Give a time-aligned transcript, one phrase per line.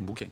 [0.00, 0.30] people today.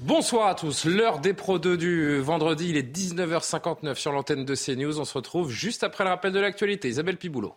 [0.00, 4.54] Bonsoir à tous, l'heure des Pro 2 du vendredi, il est 19h59 sur l'antenne de
[4.54, 5.00] CNews.
[5.00, 6.88] On se retrouve juste après le rappel de l'actualité.
[6.88, 7.54] Isabelle Piboulot.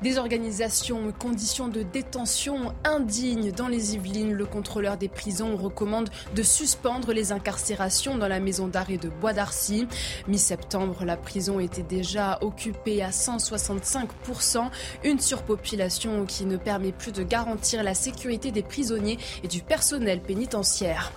[0.00, 4.32] Désorganisation, conditions de détention indignes dans les Yvelines.
[4.32, 9.32] Le contrôleur des prisons recommande de suspendre les incarcérations dans la maison d'arrêt de Bois
[9.32, 9.88] d'Arcy.
[10.28, 14.70] Mi-septembre, la prison était déjà occupée à 165%.
[15.02, 20.20] Une surpopulation qui ne permet plus de garantir la sécurité des prisonniers et du personnel
[20.20, 21.10] pénitentiaire.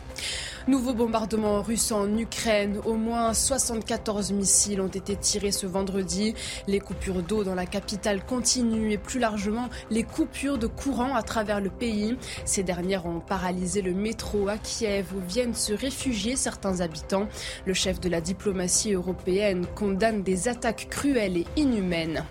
[0.67, 2.79] Nouveau bombardement russe en Ukraine.
[2.85, 6.35] Au moins 74 missiles ont été tirés ce vendredi.
[6.67, 11.23] Les coupures d'eau dans la capitale continuent et plus largement les coupures de courant à
[11.23, 12.15] travers le pays.
[12.45, 17.27] Ces dernières ont paralysé le métro à Kiev où viennent se réfugier certains habitants.
[17.65, 22.23] Le chef de la diplomatie européenne condamne des attaques cruelles et inhumaines.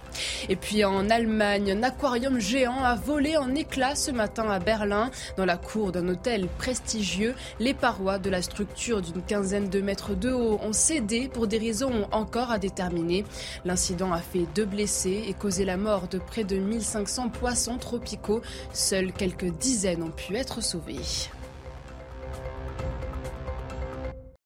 [0.48, 5.10] Et puis en Allemagne, un aquarium géant a volé en éclats ce matin à Berlin
[5.36, 7.34] dans la cour d'un hôtel prestigieux.
[7.74, 12.08] Parois de la structure d'une quinzaine de mètres de haut ont cédé pour des raisons
[12.12, 13.24] encore à déterminer.
[13.64, 18.42] L'incident a fait deux blessés et causé la mort de près de 1500 poissons tropicaux.
[18.72, 21.00] Seuls quelques dizaines ont pu être sauvés.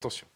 [0.01, 0.27] Attention.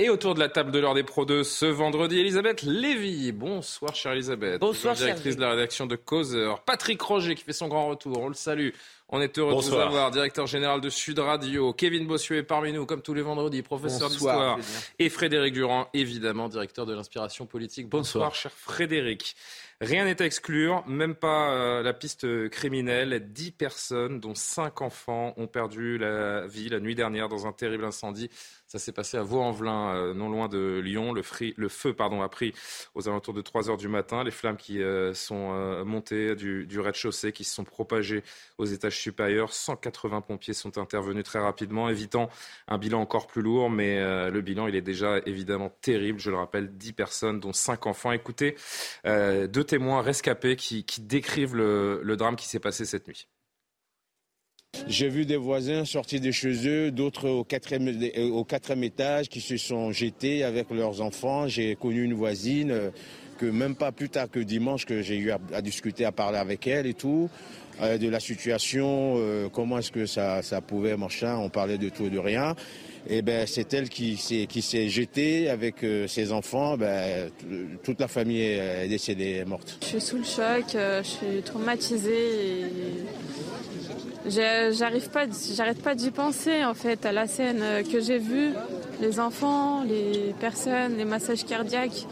[0.00, 3.30] Et autour de la table de l'heure des Pro 2 ce vendredi, Elisabeth Lévy.
[3.30, 4.58] Bonsoir, chère Elisabeth.
[4.60, 6.64] Bonsoir, chère directrice de la rédaction de Causeur.
[6.64, 8.18] Patrick Roger qui fait son grand retour.
[8.18, 8.70] On le salue.
[9.08, 11.72] On est heureux de vous avoir, directeur général de Sud Radio.
[11.72, 14.58] Kevin Bossuet est parmi nous, comme tous les vendredis, professeur d'histoire.
[14.98, 17.88] Et Frédéric Durand, évidemment, directeur de l'inspiration politique.
[17.88, 19.36] Bonsoir, cher Frédéric.
[19.80, 23.28] Rien n'est à exclure, même pas euh, la piste criminelle.
[23.32, 27.84] Dix personnes, dont cinq enfants, ont perdu la vie la nuit dernière dans un terrible
[27.84, 28.30] incendie.
[28.74, 31.12] Ça s'est passé à Vaux-en-Velin, euh, non loin de Lyon.
[31.12, 32.52] Le, feu a pris
[32.96, 34.24] aux alentours de 3 heures du matin.
[34.24, 38.24] Les flammes qui euh, sont euh, montées du, rez-de-chaussée, qui se sont propagées
[38.58, 39.52] aux étages supérieurs.
[39.52, 42.28] 180 pompiers sont intervenus très rapidement, évitant
[42.66, 43.70] un bilan encore plus lourd.
[43.70, 46.18] Mais le bilan, il est déjà évidemment terrible.
[46.18, 48.10] Je le rappelle, 10 personnes, dont 5 enfants.
[48.10, 48.56] Écoutez,
[49.04, 53.28] deux témoins rescapés qui, décrivent le drame qui s'est passé cette nuit.
[54.86, 59.28] J'ai vu des voisins sortir de chez eux, d'autres au quatrième, euh, au quatrième étage
[59.28, 61.48] qui se sont jetés avec leurs enfants.
[61.48, 62.90] J'ai connu une voisine euh,
[63.38, 66.66] que même pas plus tard que dimanche que j'ai eu à, discuter, à parler avec
[66.66, 67.28] elle et tout,
[67.80, 69.18] euh, de la situation,
[69.52, 72.54] comment est-ce que ça, ça pouvait, machin, on parlait de tout et de rien.
[73.06, 76.78] Et ben c'est elle qui s'est jetée avec ses enfants.
[76.78, 77.30] Ben,
[77.82, 79.78] toute la famille est décédée, est morte.
[79.82, 82.64] Je suis sous le choc, je suis traumatisée et
[84.28, 88.50] j'arrive pas, j'arrête pas d'y penser en fait à la scène euh, que j'ai vue,
[89.00, 92.06] les enfants, les personnes, les massages cardiaques.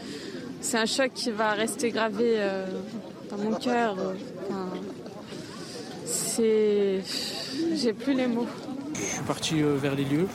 [0.61, 2.65] C'est un choc qui va rester gravé euh,
[3.29, 3.97] dans mon cœur.
[3.99, 4.53] euh,
[6.05, 7.01] c'est,
[7.75, 8.47] j'ai plus les mots.
[8.95, 10.27] Je suis parti vers les lieux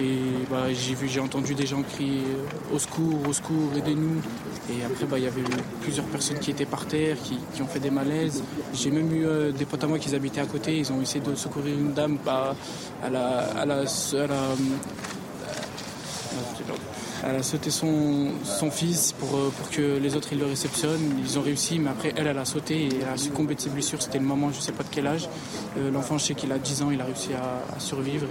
[0.00, 0.18] et
[0.50, 4.20] bah, j'ai vu, j'ai entendu des gens crier euh, au secours, au secours, aidez-nous.
[4.70, 5.44] Et après, bah, il y avait eu
[5.80, 8.42] plusieurs personnes qui étaient par terre, qui, qui ont fait des malaises.
[8.74, 10.78] J'ai même eu euh, des potes à moi qui habitaient à côté.
[10.78, 12.18] Ils ont essayé de secourir une dame.
[12.24, 12.54] Bah,
[13.04, 14.54] elle, a, elle, a, elle, a,
[17.24, 21.18] elle son, son fils pour, euh, pour que les autres ils le réceptionnent.
[21.24, 23.70] Ils ont réussi, mais après elle, elle a sauté et elle a succombé de ses
[23.70, 24.02] blessures.
[24.02, 25.28] C'était le moment, je sais pas de quel âge.
[25.78, 28.26] Euh, L'enfant, je sais qu'il a 10 ans, il a réussi à, à survivre.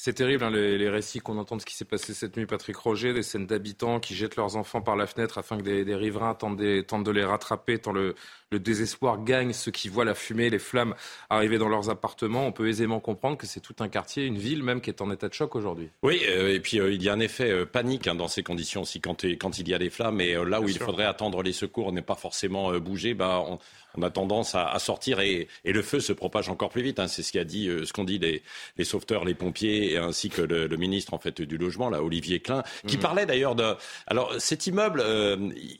[0.00, 2.76] C'est terrible hein, les, récits qu'on entend de ce qui s'est passé cette nuit, Patrick
[2.76, 6.36] Roger, des scènes d'habitants qui jettent leurs enfants par la fenêtre afin que des, riverains
[6.36, 8.14] tentent de les rattraper, tant le,
[8.50, 10.94] le désespoir gagne ceux qui voient la fumée, les flammes
[11.28, 12.46] arriver dans leurs appartements.
[12.46, 15.10] On peut aisément comprendre que c'est tout un quartier, une ville même qui est en
[15.10, 15.90] état de choc aujourd'hui.
[16.02, 18.42] Oui, euh, et puis euh, il y a un effet euh, panique hein, dans ces
[18.42, 20.20] conditions aussi quand, quand il y a des flammes.
[20.20, 20.86] Et euh, là où Bien il sûr.
[20.86, 23.58] faudrait attendre les secours, n'est pas forcément bouger, bah, on,
[23.96, 26.98] on a tendance à, à sortir et, et le feu se propage encore plus vite.
[27.00, 27.08] hein.
[27.08, 28.42] C'est ce qu'a dit, ce qu'ont dit les,
[28.76, 32.02] les sauveteurs, les pompiers, et ainsi que le, le ministre en fait du logement, là,
[32.02, 33.02] Olivier Klein, qui Mhm.
[33.02, 33.74] parlait d'ailleurs de.
[34.06, 35.02] Alors cet immeuble,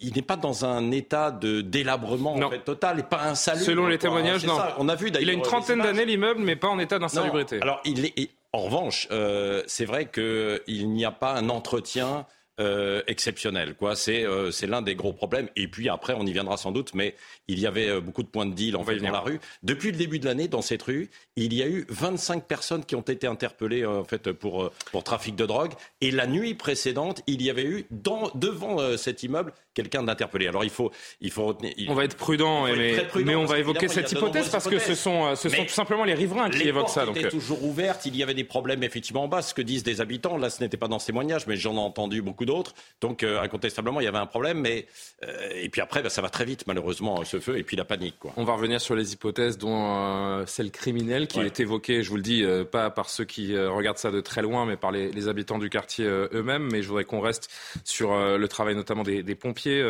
[0.00, 2.50] il n'est pas dans un état de délabrement en Non.
[2.58, 3.64] Total, et pas insalubre.
[3.64, 4.56] Selon les quoi, témoignages, non.
[4.56, 4.74] ça.
[4.78, 7.58] On a vu Il a une trentaine d'années l'immeuble, mais pas en état d'insalubrité.
[7.62, 12.26] Alors, il est, en revanche, euh, c'est vrai qu'il n'y a pas un entretien
[12.60, 13.74] euh, exceptionnel.
[13.74, 13.94] Quoi.
[13.94, 15.48] C'est, euh, c'est l'un des gros problèmes.
[15.54, 17.14] Et puis après, on y viendra sans doute, mais
[17.46, 19.38] il y avait euh, beaucoup de points de deal en fait, dans la rue.
[19.62, 22.96] Depuis le début de l'année, dans cette rue, il y a eu 25 personnes qui
[22.96, 25.72] ont été interpellées en fait, pour, pour trafic de drogue.
[26.00, 30.48] Et la nuit précédente, il y avait eu dans, devant cet immeuble quelqu'un d'interpellé.
[30.48, 30.90] Alors il faut,
[31.20, 31.72] il faut retenir.
[31.88, 35.48] On va être prudent, mais, on va évoquer cette hypothèse parce que ce sont, ce
[35.48, 37.02] sont tout simplement les riverains qui évoquent ça.
[37.02, 38.04] Les portes étaient toujours ouvertes.
[38.06, 39.42] Il y avait des problèmes effectivement en bas.
[39.42, 40.36] Ce que disent des habitants.
[40.36, 42.74] Là, ce n'était pas dans ce témoignage, mais j'en ai entendu beaucoup d'autres.
[43.00, 44.60] Donc euh, incontestablement, il y avait un problème.
[44.60, 44.86] Mais
[45.22, 47.84] euh, et puis après, bah, ça va très vite malheureusement ce feu et puis la
[47.84, 48.16] panique.
[48.18, 48.32] Quoi.
[48.36, 52.02] On va revenir sur les hypothèses, dont euh, celle criminelle qui est évoquée.
[52.02, 54.90] Je vous le dis, pas par ceux qui regardent ça de très loin, mais par
[54.90, 56.68] les, habitants du quartier eux-mêmes.
[56.72, 57.50] Mais je voudrais qu'on reste
[57.84, 59.84] sur le travail notamment des, pompiers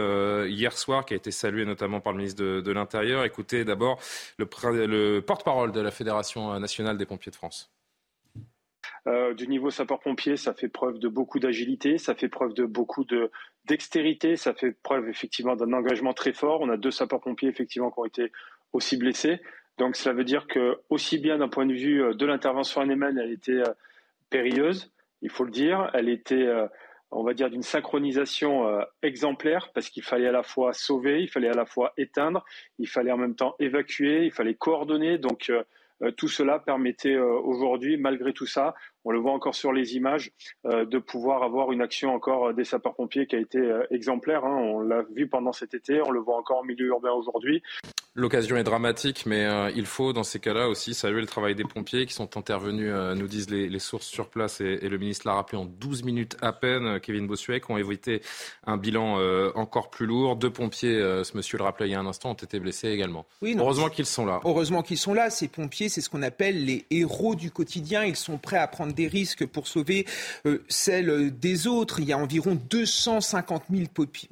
[0.49, 3.25] hier soir, qui a été salué notamment par le ministre de, l'Intérieur.
[3.25, 3.99] Écoutez d'abord
[4.38, 7.70] le porte-parole de la Fédération nationale des pompiers de France.
[9.06, 13.04] Euh, du niveau sapeur-pompier, ça fait preuve de beaucoup d'agilité, ça fait preuve de beaucoup
[13.04, 13.30] de
[13.64, 16.60] dextérité, ça fait preuve effectivement d'un engagement très fort.
[16.60, 18.32] On a deux sapeurs-pompiers effectivement qui ont été
[18.72, 19.40] aussi blessés.
[19.78, 22.88] Donc cela veut dire que aussi bien d'un point de vue euh, de l'intervention en
[22.88, 23.72] Yémen, elle était euh,
[24.30, 24.92] périlleuse,
[25.22, 25.90] il faut le dire.
[25.94, 26.46] Elle était,
[27.10, 28.68] on va dire, d'une synchronisation
[29.02, 32.44] exemplaire parce qu'il fallait à la fois sauver, il fallait à la fois éteindre,
[32.78, 35.18] il fallait en même temps évacuer, il fallait coordonner.
[35.18, 35.50] Donc
[36.16, 38.74] tout cela permettait euh, aujourd'hui, malgré tout ça,
[39.08, 40.32] on le voit encore sur les images,
[40.66, 43.58] euh, de pouvoir avoir une action encore des sapeurs-pompiers qui a été
[43.90, 44.44] exemplaire.
[44.44, 44.55] Hein.
[44.55, 47.62] On l'a vu pendant cet été, on le voit encore en milieu urbain aujourd'hui.
[48.14, 49.46] L'occasion est dramatique, mais
[49.76, 53.26] il faut dans ces cas-là aussi saluer le travail des pompiers qui sont intervenus, nous
[53.28, 56.99] disent les, sources sur place, et, le ministre l'a rappelé en 12 minutes à peine.
[56.99, 58.20] Kevin Bossuet, qui ont évité
[58.66, 59.20] un bilan
[59.55, 60.34] encore plus lourd.
[60.34, 63.25] Deux pompiers, ce monsieur le rappelait il y a un instant, ont été blessés également.
[63.40, 64.40] Heureusement qu'ils sont là.
[64.44, 65.31] Heureusement qu'ils sont là.
[65.31, 68.05] Ces pompiers c'est ce qu'on appelle les héros du quotidien.
[68.05, 70.06] Ils sont prêts à prendre des risques pour sauver
[70.44, 72.00] euh, celles des autres.
[72.00, 73.84] Il y a environ 250 000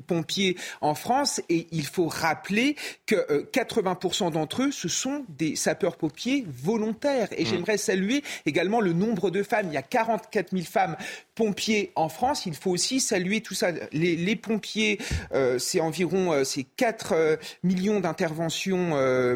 [0.06, 2.74] pompiers en France et il faut rappeler
[3.06, 7.28] que 80% euh, d'entre eux, ce sont des sapeurs-pompiers volontaires.
[7.36, 7.46] Et mmh.
[7.46, 9.68] j'aimerais saluer également le nombre de femmes.
[9.70, 10.96] Il y a 44 000 femmes
[11.36, 12.46] pompiers en France.
[12.46, 13.70] Il faut aussi saluer tout ça.
[13.92, 14.98] Les, pompiers,
[15.32, 18.90] euh, c'est environ c'est 4 millions d'interventions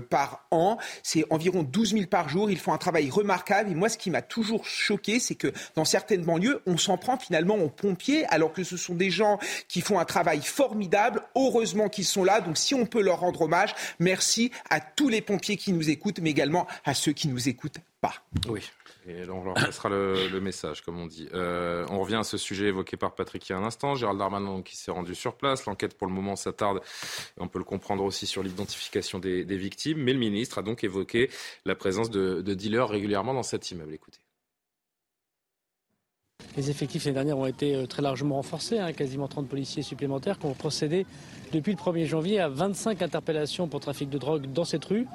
[0.08, 0.78] par an.
[1.04, 2.50] C'est environ 12 000 par jour.
[2.50, 3.70] Ils font un travail remarquable.
[3.70, 7.19] Et moi, ce qui m'a toujours choqué, c'est que dans certaines banlieues, on s'en prend
[7.19, 9.38] finalement aux pompiers, alors que ce sont des gens
[9.69, 11.22] qui font un travail formidable.
[11.37, 12.40] Heureusement qu'ils sont là.
[12.40, 16.20] Donc, si on peut leur rendre hommage, merci à tous les pompiers qui nous écoutent,
[16.20, 18.14] mais également à ceux qui nous écoutent pas.
[18.49, 18.62] Oui.
[19.06, 21.28] Et on leur passera le, message, comme on dit.
[21.32, 23.94] Euh, on revient à ce sujet évoqué par Patrick il y a un instant.
[23.94, 25.64] Gérald Darmanin qui s'est rendu sur place.
[25.66, 26.81] L'enquête pour le moment s'attarde,
[27.38, 30.02] on peut le comprendre aussi, sur l'identification des, victimes.
[30.02, 31.31] Mais le ministre a donc évoqué
[31.64, 33.94] la présence de, dealers régulièrement dans cet immeuble.
[33.94, 34.20] Écoutez.
[36.56, 40.38] Les effectifs l'année dernière ont été euh, très largement renforcés, hein, quasiment 30 policiers supplémentaires
[40.38, 41.06] qui ont procédé
[41.52, 45.06] depuis le 1er janvier à 25 interpellations pour trafic de drogue dans cette rue.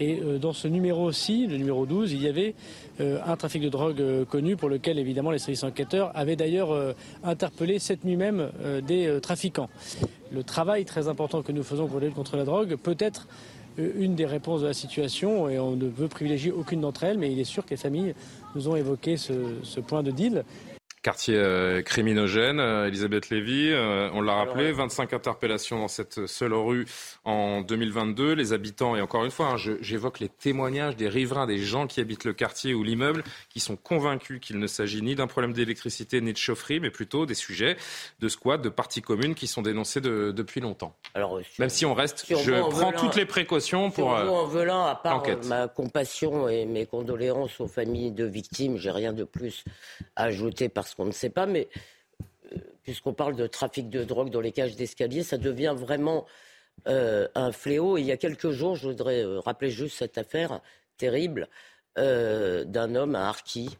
[0.00, 2.54] Et euh, dans ce numéro aussi, le numéro 12, il y avait
[3.00, 7.78] euh, un trafic de drogue connu pour lequel évidemment les services enquêteurs avaient d'ailleurs interpellé
[7.78, 8.50] cette nuit même
[8.86, 9.68] des trafiquants.
[10.32, 13.28] Le travail très important que nous faisons pour lutter contre la drogue peut être
[13.76, 17.30] une des réponses de la situation et on ne veut privilégier aucune d'entre elles, mais
[17.30, 18.14] il est sûr que les familles
[18.54, 20.44] nous ont évoqué ce point de deal
[21.02, 22.60] quartier euh, criminogène.
[22.60, 26.86] Euh, Elisabeth Lévy, euh, on l'a rappelé, 25 interpellations dans cette seule rue
[27.24, 28.32] en 2022.
[28.32, 32.00] Les habitants, et encore une fois, hein, j'évoque les témoignages des riverains, des gens qui
[32.00, 36.20] habitent le quartier ou l'immeuble, qui sont convaincus qu'il ne s'agit ni d'un problème d'électricité
[36.20, 37.76] ni de chaufferie, mais plutôt des sujets
[38.20, 40.96] de squat, de parties communes qui sont dénoncés depuis longtemps.
[41.14, 44.08] Alors, Même si on reste, je prends toutes les précautions pour.
[44.08, 49.12] en Velin, à part ma compassion et mes condoléances aux familles de victimes, j'ai rien
[49.12, 49.64] de plus
[50.16, 51.68] à ajouter parce qu'on ne sait pas, mais
[52.52, 56.26] euh, puisqu'on parle de trafic de drogue dans les cages d'escalier, ça devient vraiment
[56.86, 57.98] euh, un fléau.
[57.98, 60.60] il y a quelques jours, je voudrais euh, rappeler juste cette affaire
[60.96, 61.48] terrible
[61.96, 63.76] d'un homme à Arki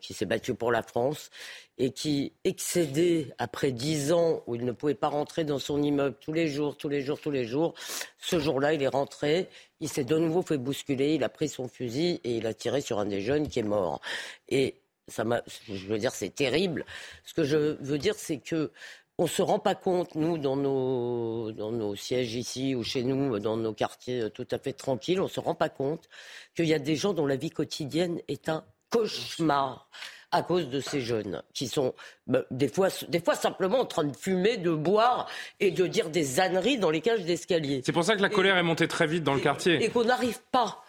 [0.00, 1.30] qui s'est battu pour la France
[1.78, 6.16] et qui, excédé après dix ans où il ne pouvait pas rentrer dans son immeuble
[6.20, 7.74] tous les jours, tous les jours, tous les jours,
[8.18, 11.68] ce jour-là, il est rentré, il s'est de nouveau fait bousculer, il a pris son
[11.68, 14.00] fusil et il a tiré sur un des jeunes qui est mort.
[14.48, 16.84] Et je veux dire, c'est terrible.
[17.24, 18.70] Ce que je veux dire, c'est que
[19.18, 23.38] on se rend pas compte, nous, dans nos, dans nos sièges ici ou chez nous,
[23.38, 26.08] dans nos quartiers tout à fait tranquilles, on se rend pas compte
[26.54, 29.88] qu'il y a des gens dont la vie quotidienne est un cauchemar
[30.32, 31.94] à cause de ces jeunes qui sont
[32.26, 35.28] bah, des, fois, des fois simplement en train de fumer, de boire
[35.60, 37.82] et de dire des âneries dans les cages d'escalier.
[37.84, 39.84] C'est pour ça que la colère est montée très vite dans le quartier.
[39.84, 40.82] Et qu'on n'arrive pas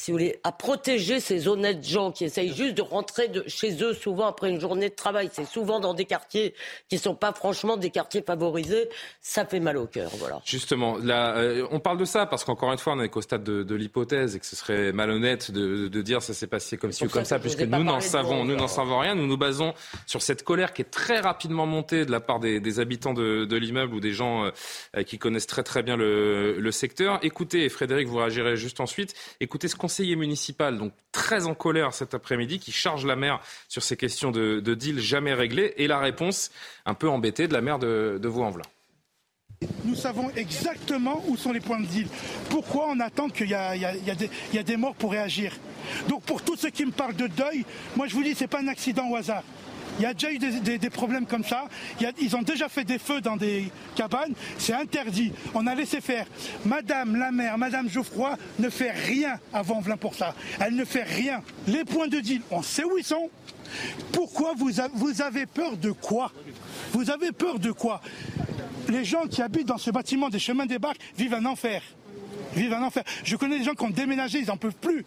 [0.00, 3.84] si vous voulez, à protéger ces honnêtes gens qui essayent juste de rentrer de chez
[3.84, 5.28] eux souvent après une journée de travail.
[5.30, 6.54] C'est souvent dans des quartiers
[6.88, 8.88] qui ne sont pas franchement des quartiers favorisés.
[9.20, 10.40] Ça fait mal au cœur, voilà.
[10.46, 13.42] Justement, là, euh, on parle de ça parce qu'encore une fois, on est qu'au stade
[13.44, 17.04] de, l'hypothèse et que ce serait malhonnête de, de dire ça s'est passé comme ci
[17.04, 19.14] ou comme ça, puisque nous n'en savons, nous n'en savons rien.
[19.14, 19.74] Nous nous basons
[20.06, 23.94] sur cette colère qui est très rapidement montée de la part des, habitants de, l'immeuble
[23.94, 24.46] ou des gens
[24.96, 27.18] euh, qui connaissent très très bien le, le secteur.
[27.20, 29.12] Écoutez, Frédéric, vous réagirez juste ensuite.
[29.40, 33.40] Écoutez ce qu'on conseiller municipal, donc très en colère cet après-midi, qui charge la maire
[33.68, 36.52] sur ces questions de, deal jamais réglées, et la réponse
[36.86, 38.62] un peu embêtée de la maire de, de Vaux-en-Velin.
[39.84, 42.06] Nous savons exactement où sont les points de deal.
[42.50, 45.56] Pourquoi on attend qu'il y, y, a des morts pour réagir?
[46.08, 47.64] Donc pour tous ceux qui me parlent de deuil,
[47.96, 49.42] moi je vous dis, ce n'est pas un accident au hasard.
[50.00, 51.66] Il y a déjà eu des, problèmes comme ça.
[52.18, 54.32] ils ont déjà fait des feux dans des cabanes.
[54.56, 55.30] C'est interdit.
[55.52, 56.24] On a laissé faire.
[56.64, 60.34] Madame la maire, Madame Geoffroy ne fait rien avant Velin pour ça.
[60.58, 61.42] Elle ne fait rien.
[61.66, 63.28] Les points de deal, on sait où ils sont.
[64.10, 64.80] Pourquoi vous,
[65.20, 66.32] avez peur de quoi?
[66.92, 68.00] Vous avez peur de quoi?
[68.88, 71.82] Les gens qui habitent dans ce bâtiment des chemins des barques vivent un enfer.
[72.54, 73.04] Vivent un enfer.
[73.22, 75.04] Je connais des gens qui ont déménagé, ils n'en peuvent plus.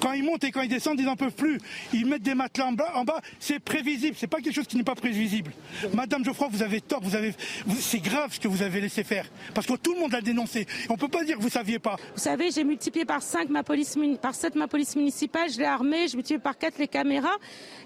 [0.00, 1.58] Quand ils montent et quand ils descendent, ils n'en peuvent plus.
[1.92, 4.16] Ils mettent des matelas en bas, c'est prévisible.
[4.18, 5.52] C'est pas quelque chose qui n'est pas prévisible.
[5.94, 7.00] Madame Geoffroy, vous avez tort.
[7.02, 7.34] Vous avez,
[7.78, 9.26] c'est grave ce que vous avez laissé faire.
[9.54, 10.66] Parce que tout le monde l'a dénoncé.
[10.88, 11.96] On peut pas dire que vous saviez pas.
[12.14, 15.50] Vous savez, j'ai multiplié par 5 ma police, par 7 ma police municipale.
[15.50, 16.08] Je l'ai armée.
[16.08, 17.36] J'ai multiplié par 4 les caméras.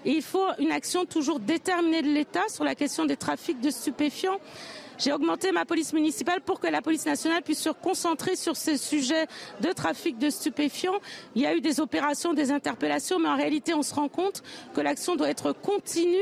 [0.05, 4.39] Il faut une action toujours déterminée de l'État sur la question des trafics de stupéfiants.
[5.03, 8.77] J'ai augmenté ma police municipale pour que la police nationale puisse se concentrer sur ces
[8.77, 9.25] sujets
[9.59, 10.99] de trafic de stupéfiants.
[11.33, 14.43] Il y a eu des opérations, des interpellations, mais en réalité, on se rend compte
[14.75, 16.17] que l'action doit être continue,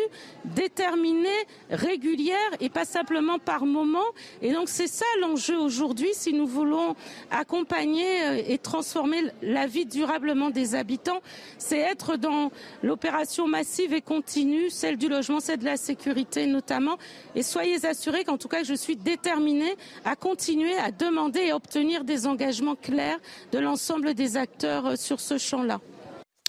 [0.45, 1.27] déterminée,
[1.69, 4.05] régulière et pas simplement par moment.
[4.41, 6.95] Et donc, c'est ça l'enjeu aujourd'hui si nous voulons
[7.31, 11.21] accompagner euh, et transformer la vie durablement des habitants.
[11.57, 12.49] C'est être dans
[12.81, 16.97] l'opération massive et continue, celle du logement, celle de la sécurité notamment.
[17.35, 22.03] Et soyez assurés qu'en tout cas, je suis déterminée à continuer à demander et obtenir
[22.03, 23.17] des engagements clairs
[23.51, 25.79] de l'ensemble des acteurs euh, sur ce champ-là.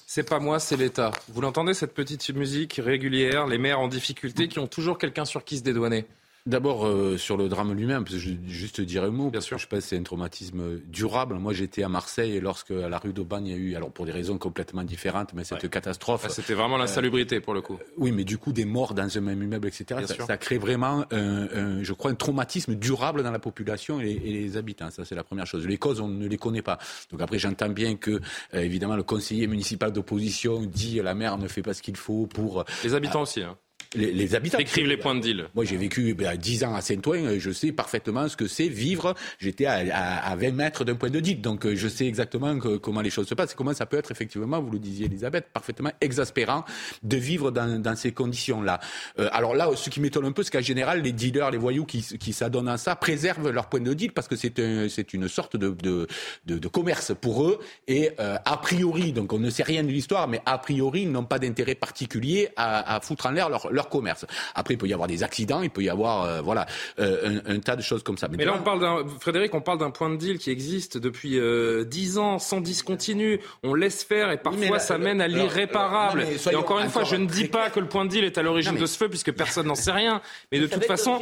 [0.06, 1.12] C'est pas moi, c'est l'État.
[1.28, 5.44] Vous l'entendez, cette petite musique régulière, les maires en difficulté qui ont toujours quelqu'un sur
[5.44, 6.04] qui se dédouaner
[6.46, 9.30] D'abord, euh, sur le drame lui-même, je juste dire un mot.
[9.30, 9.58] Bien sûr.
[9.58, 11.34] Je pense que c'est un traumatisme durable.
[11.34, 13.90] Moi, j'étais à Marseille et lorsque à la rue d'Aubagne, il y a eu, alors
[13.90, 16.26] pour des raisons complètement différentes, mais cette catastrophe.
[16.30, 17.78] C'était vraiment l'insalubrité euh, pour le coup.
[17.98, 20.00] oui, mais du coup, des morts dans un même immeuble, etc.
[20.26, 24.90] Ça, crée vraiment, un, je crois, un traumatisme durable dans la population et, les habitants.
[24.90, 25.66] Ça, c'est la première chose.
[25.66, 26.78] Les causes, on ne les connaît pas.
[27.10, 28.20] Donc après, j'entends bien que,
[28.54, 32.26] euh, évidemment, le conseiller municipal d'opposition dit la maire ne fait pas ce qu'il faut
[32.26, 32.64] pour.
[32.84, 33.42] Les habitants aussi.
[33.42, 33.56] Hein
[33.94, 34.58] les, habitants.
[34.58, 35.46] Écrivent les points de deal.
[35.54, 39.14] Moi, j'ai vécu ben, 10 ans à Saint-Ouen, je sais parfaitement ce que c'est vivre.
[39.38, 39.78] J'étais à,
[40.18, 43.26] à, 20 mètres d'un point de deal, donc euh, je sais exactement comment les choses
[43.26, 46.64] se passent et comment ça peut être effectivement, vous le disiez Elisabeth, parfaitement exaspérant
[47.02, 48.80] de vivre dans, dans ces conditions-là.
[49.18, 51.84] Euh, alors là, ce qui m'étonne un peu, c'est qu'en général, les dealers, les voyous
[51.84, 55.28] qui, qui s'adonnent à ça préservent leur point de deal parce que c'est un, une
[55.28, 56.06] sorte de, de,
[56.46, 60.28] de, commerce pour eux et euh, a priori, donc on ne sait rien de l'histoire,
[60.28, 63.79] mais a priori, ils n'ont pas d'intérêt particulier à, à foutre en l'air leur, leur
[63.88, 64.26] commerce.
[64.54, 66.66] Après, il peut y avoir des accidents, il peut y avoir euh, voilà
[66.98, 68.28] euh, un, tas de choses comme ça.
[68.28, 71.38] Mais, là, on parle d'un Frédéric, on parle d'un point de deal qui existe depuis
[71.38, 73.40] euh, dix ans, sans discontinu.
[73.62, 76.24] On laisse faire et parfois ça mène à l'irréparable.
[76.50, 78.42] et encore une fois, je ne dis pas que le point de deal est à
[78.42, 80.20] l'origine de ce feu, puisque personne n'en sait rien.
[80.52, 81.20] Mais de toute façon,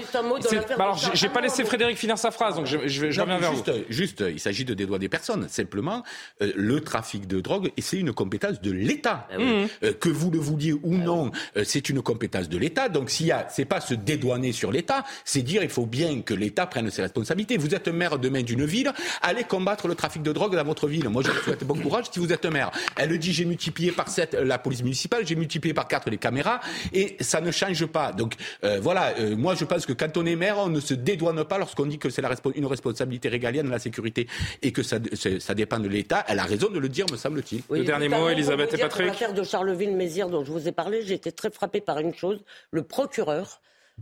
[0.79, 3.85] alors j'ai pas laissé Frédéric finir sa phrase, donc je, je, reviens vers juste, vous.
[3.89, 5.49] Juste, il s'agit de des personnes.
[5.49, 6.03] Simplement,
[6.41, 9.29] le trafic de drogue, et c'est une compétence de l'État.
[9.31, 11.31] Ah que vous le vouliez ou ah non,
[11.65, 12.89] c'est une compétence de l'État.
[12.89, 16.21] Donc s'il y a, c'est pas se dédouaner sur l'État, c'est dire il faut bien
[16.23, 17.57] que l'État prenne ses responsabilités.
[17.57, 21.09] Vous êtes maire demain d'une ville, allez combattre le trafic de drogue dans votre ville.
[21.09, 22.71] Moi, je vous souhaite bon courage si vous êtes maire.
[22.97, 26.61] Elle dit j'ai multiplié par 7 la police municipale, j'ai multiplié par 4 les caméras
[26.93, 28.13] et ça ne change pas.
[28.13, 30.95] Donc euh, voilà, euh, moi je pense que quand on est maire, on ne se
[30.95, 34.27] dédouane pas lorsqu'on dit que c'est la une responsabilité régalienne de la sécurité
[34.63, 34.99] et que ça,
[35.41, 36.25] ça dépend de l'État.
[36.29, 37.63] Elle a raison de le dire, me semble-t-il.
[37.71, 39.07] le dernier mot, Elisabeth et Patrick.
[39.07, 42.38] L'affaire de Charleville-Mézières dont je vous ai parlé, j'ai été très frappé par une chose
[42.71, 43.61] le procureur,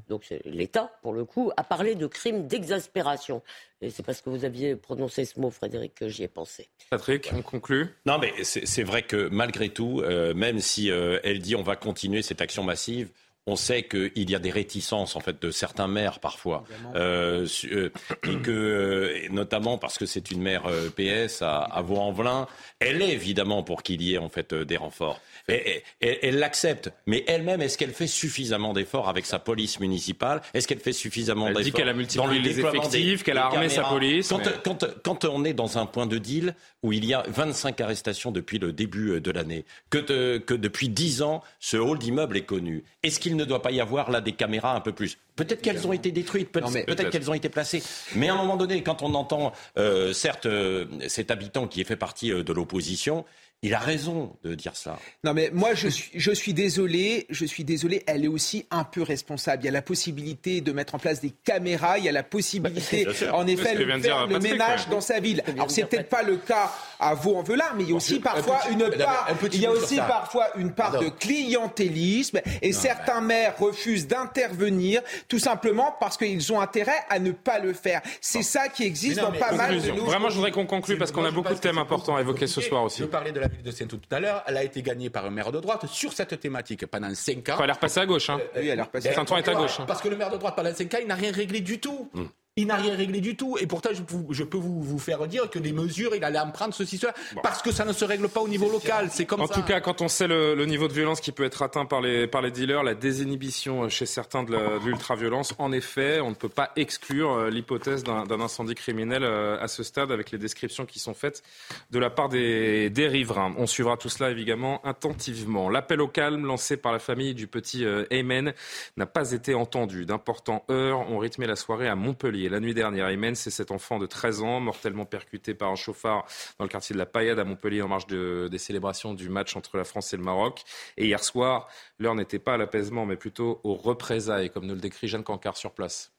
[0.09, 3.43] donc l'État pour le coup, a parlé de crimes d'exaspération.
[3.81, 6.69] Et c'est parce que vous aviez prononcé ce mot, Frédéric, que j'y ai pensé.
[6.91, 7.95] Patrick, on conclut?
[8.07, 11.77] Non, mais c'est vrai que malgré tout, euh, même si euh, elle dit on va
[11.77, 13.11] continuer cette action massive,
[13.47, 16.65] on sait qu'il y a des réticences en fait de certains maires parfois,
[16.97, 17.91] euh, euh,
[18.25, 20.65] et que euh, notamment parce que c'est une maire
[20.97, 22.49] PS à, à Vaux-en-Velin,
[22.81, 25.21] elle est évidemment pour qu'il y ait en fait des renforts.
[25.49, 30.43] Et, elle l'accepte, mais elle-même, est-ce qu'elle fait suffisamment d'efforts avec sa police municipale?
[30.53, 33.69] Est-ce qu'elle fait suffisamment d'efforts Elle dit qu'elle a multiplié les effectifs, qu'elle a armé
[33.69, 34.29] sa police.
[34.29, 37.81] Quand, quand, quand, on est dans un point de deal où il y a 25
[37.81, 42.45] arrestations depuis le début de l'année, que, que depuis 10 ans, ce hall d'immeuble est
[42.45, 45.61] connu, est-ce qu'il ne doit pas y avoir là des caméras un peu plus Peut-être
[45.61, 47.83] qu'elles ont été détruites, peut-être qu'elles ont été placées.
[48.15, 51.85] Mais à un moment donné, quand on entend, euh, certes, euh, cet habitant qui est
[51.85, 53.27] fait partie euh, de l'opposition,
[53.63, 54.99] il a raison de dire ça.
[55.25, 57.27] Non, mais moi, je suis, je suis désolé.
[57.31, 58.05] Je suis désolé.
[58.07, 59.63] Elle est aussi un peu responsable.
[59.63, 61.99] Il y a la possibilité de mettre en place des caméras.
[61.99, 65.43] Il y a la possibilité, en effet, de faire le ménage dans sa ville.
[65.47, 66.71] Alors, c'est peut-être pas le cas
[67.01, 70.49] à Vaux-en-Velin, mais il y a aussi parfois une part, il y a aussi parfois
[70.57, 76.99] une part de clientélisme et certains maires refusent d'intervenir tout simplement parce qu'ils ont intérêt
[77.11, 78.01] à ne pas le faire.
[78.21, 80.05] C'est ça qui existe dans pas mal de nos...
[80.05, 82.61] Vraiment, je voudrais qu'on conclue parce qu'on a beaucoup de thèmes importants à évoquer ce
[82.61, 83.03] soir aussi.
[83.03, 84.43] De la ville de saint tout à l'heure.
[84.47, 87.57] Elle a été gagnée par un maire de droite sur cette thématique pendant 5 ans.
[87.63, 88.31] elle est repassée à gauche.
[88.31, 88.39] Hein.
[88.57, 89.13] Euh, oui, elle est repassée.
[89.13, 89.81] Saint-Ouen est à gauche.
[89.81, 89.85] Hein.
[89.87, 92.11] Parce que le maire de droite pendant 5 ans, il n'a rien réglé du tout.
[92.15, 92.27] Hmm.
[92.59, 93.59] Il n'a rien réglé du tout.
[93.61, 96.51] Et pourtant, je, je peux vous, vous, faire dire que des mesures, il allait en
[96.51, 97.13] prendre ceci, cela.
[97.43, 99.09] Parce que ça ne se règle pas au niveau local.
[99.11, 99.53] C'est comme en ça.
[99.53, 101.85] En tout cas, quand on sait le, le, niveau de violence qui peut être atteint
[101.85, 106.35] par les, par les dealers, la désinhibition chez certains de l'ultra-violence, en effet, on ne
[106.35, 110.87] peut pas exclure euh, l'hypothèse d'un incendie criminel euh, à ce stade avec les descriptions
[110.87, 111.43] qui sont faites
[111.91, 113.55] de la part des, des riverains.
[113.59, 115.69] On suivra tout cela évidemment attentivement.
[115.69, 118.55] L'appel au calme lancé par la famille du petit Aymen
[118.97, 120.07] n'a pas été entendu.
[120.07, 122.46] D'importants heures ont rythmé la soirée à Montpellier.
[122.49, 126.27] La nuit dernière, Imen, c'est cet enfant de 13 ans, mortellement percuté par un chauffard
[126.59, 129.77] dans le quartier de la Paillade à Montpellier en marge des célébrations du match entre
[129.77, 130.63] la France et le Maroc.
[130.97, 134.81] Et hier soir, l'heure n'était pas à l'apaisement, mais plutôt aux représailles, comme nous le
[134.81, 136.16] décrit Jeanne Cancard sur place.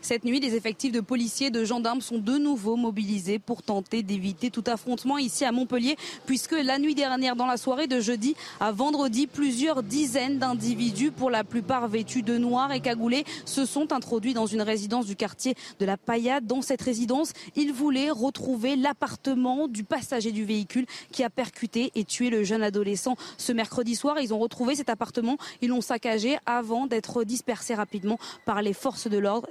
[0.00, 4.02] Cette nuit, les effectifs de policiers et de gendarmes sont de nouveau mobilisés pour tenter
[4.02, 8.34] d'éviter tout affrontement ici à Montpellier, puisque la nuit dernière, dans la soirée de jeudi
[8.60, 13.92] à vendredi, plusieurs dizaines d'individus, pour la plupart vêtus de noir et cagoulés, se sont
[13.92, 16.46] introduits dans une résidence du quartier de la Paillade.
[16.46, 22.04] Dans cette résidence, ils voulaient retrouver l'appartement du passager du véhicule qui a percuté et
[22.04, 24.18] tué le jeune adolescent ce mercredi soir.
[24.20, 29.08] Ils ont retrouvé cet appartement, ils l'ont saccagé avant d'être dispersés rapidement par les forces
[29.08, 29.48] de l'ordre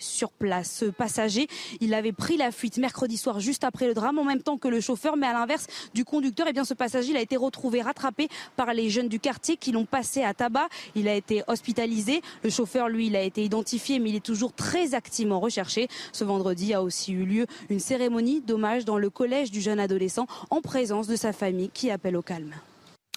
[0.00, 0.70] sur place.
[0.70, 1.48] Ce passager,
[1.80, 4.68] il avait pris la fuite mercredi soir juste après le drame en même temps que
[4.68, 7.82] le chauffeur, mais à l'inverse du conducteur, eh bien ce passager, il a été retrouvé
[7.82, 10.68] rattrapé par les jeunes du quartier qui l'ont passé à tabac.
[10.94, 12.22] Il a été hospitalisé.
[12.42, 15.88] Le chauffeur, lui, il a été identifié, mais il est toujours très activement recherché.
[16.12, 20.26] Ce vendredi a aussi eu lieu une cérémonie d'hommage dans le collège du jeune adolescent
[20.50, 22.54] en présence de sa famille qui appelle au calme.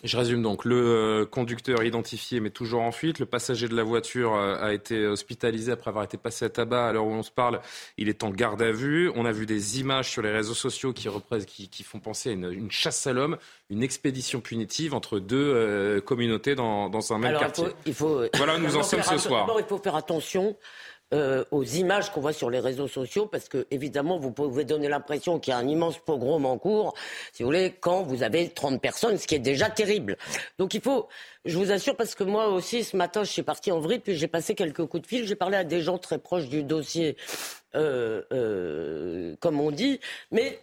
[0.04, 0.66] Je résume donc.
[0.66, 3.20] Le euh, conducteur identifié mais toujours en fuite.
[3.20, 6.88] Le passager de la voiture euh, a été hospitalisé après avoir été passé à tabac.
[6.88, 7.62] À l'heure où on se parle,
[7.98, 9.12] il est en garde à vue.
[9.16, 11.08] On a vu des images sur les réseaux sociaux qui,
[11.46, 13.38] qui, qui font penser à une, chasse à l'homme,
[13.70, 17.66] une expédition punitive entre deux euh, communautés dans, dans, un même quartier.
[17.86, 19.48] Il faut, voilà, nous en sommes ce soir.
[19.60, 20.56] il faut faire attention
[21.14, 24.88] euh, aux images qu'on voit sur les réseaux sociaux, parce que évidemment, vous pouvez donner
[24.88, 26.94] l'impression qu'il y a un immense pogrom en cours,
[27.34, 30.18] si vous voulez, quand vous avez 30 personnes, ce qui est déjà terrible.
[30.58, 31.08] Donc il faut,
[31.46, 34.16] je vous assure, parce que moi aussi, ce matin, je suis partie en vrille, puis
[34.16, 37.18] j'ai passé quelques coups de fil, j'ai parlé à des gens très proches du dossier,
[37.76, 40.00] euh, euh, comme on dit,
[40.32, 40.60] mais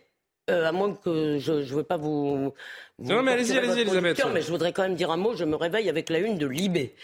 [0.48, 2.54] euh, à moins que je ne veux pas vous.
[2.98, 4.24] vous non, mais allez-y, allez-y, Elisabeth.
[4.32, 5.34] Mais je voudrais quand même dire un mot.
[5.34, 6.94] Je me réveille avec la une de Libé.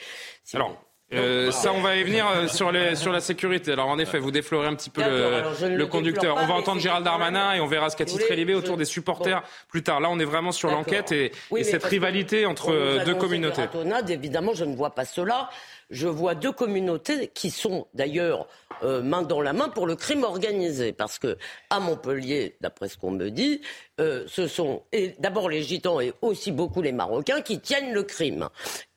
[0.55, 0.83] Alors,
[1.15, 3.73] euh, ça, on va y venir euh, sur, les, sur la sécurité.
[3.73, 6.37] Alors, en effet, vous déflorez un petit peu le, conducteur.
[6.41, 9.43] on va entendre Gérald Darmanin et on verra ce qu'a titré Libé autour des supporters
[9.69, 10.01] plus tard.
[10.01, 13.65] Là, on est vraiment sur l'enquête et, cette rivalité entre deux communautés.
[14.09, 15.51] évidemment, je ne vois pas cela.
[15.91, 18.47] Je vois deux communautés qui sont d'ailleurs
[18.83, 20.93] euh, main dans la main pour le crime organisé.
[20.93, 21.37] Parce que
[21.71, 23.61] à Montpellier, d'après ce qu'on me dit,
[24.01, 24.83] euh, ce sont
[25.19, 28.49] d'abord les gitans et aussi beaucoup les Marocains qui tiennent le crime.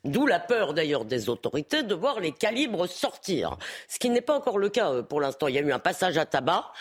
[0.04, 3.56] D'où la peur d'ailleurs des autorités de voir les calibres sortir.
[3.88, 5.48] Ce qui n'est pas encore le cas euh, pour l'instant.
[5.48, 6.72] Il y a eu un passage à tabac.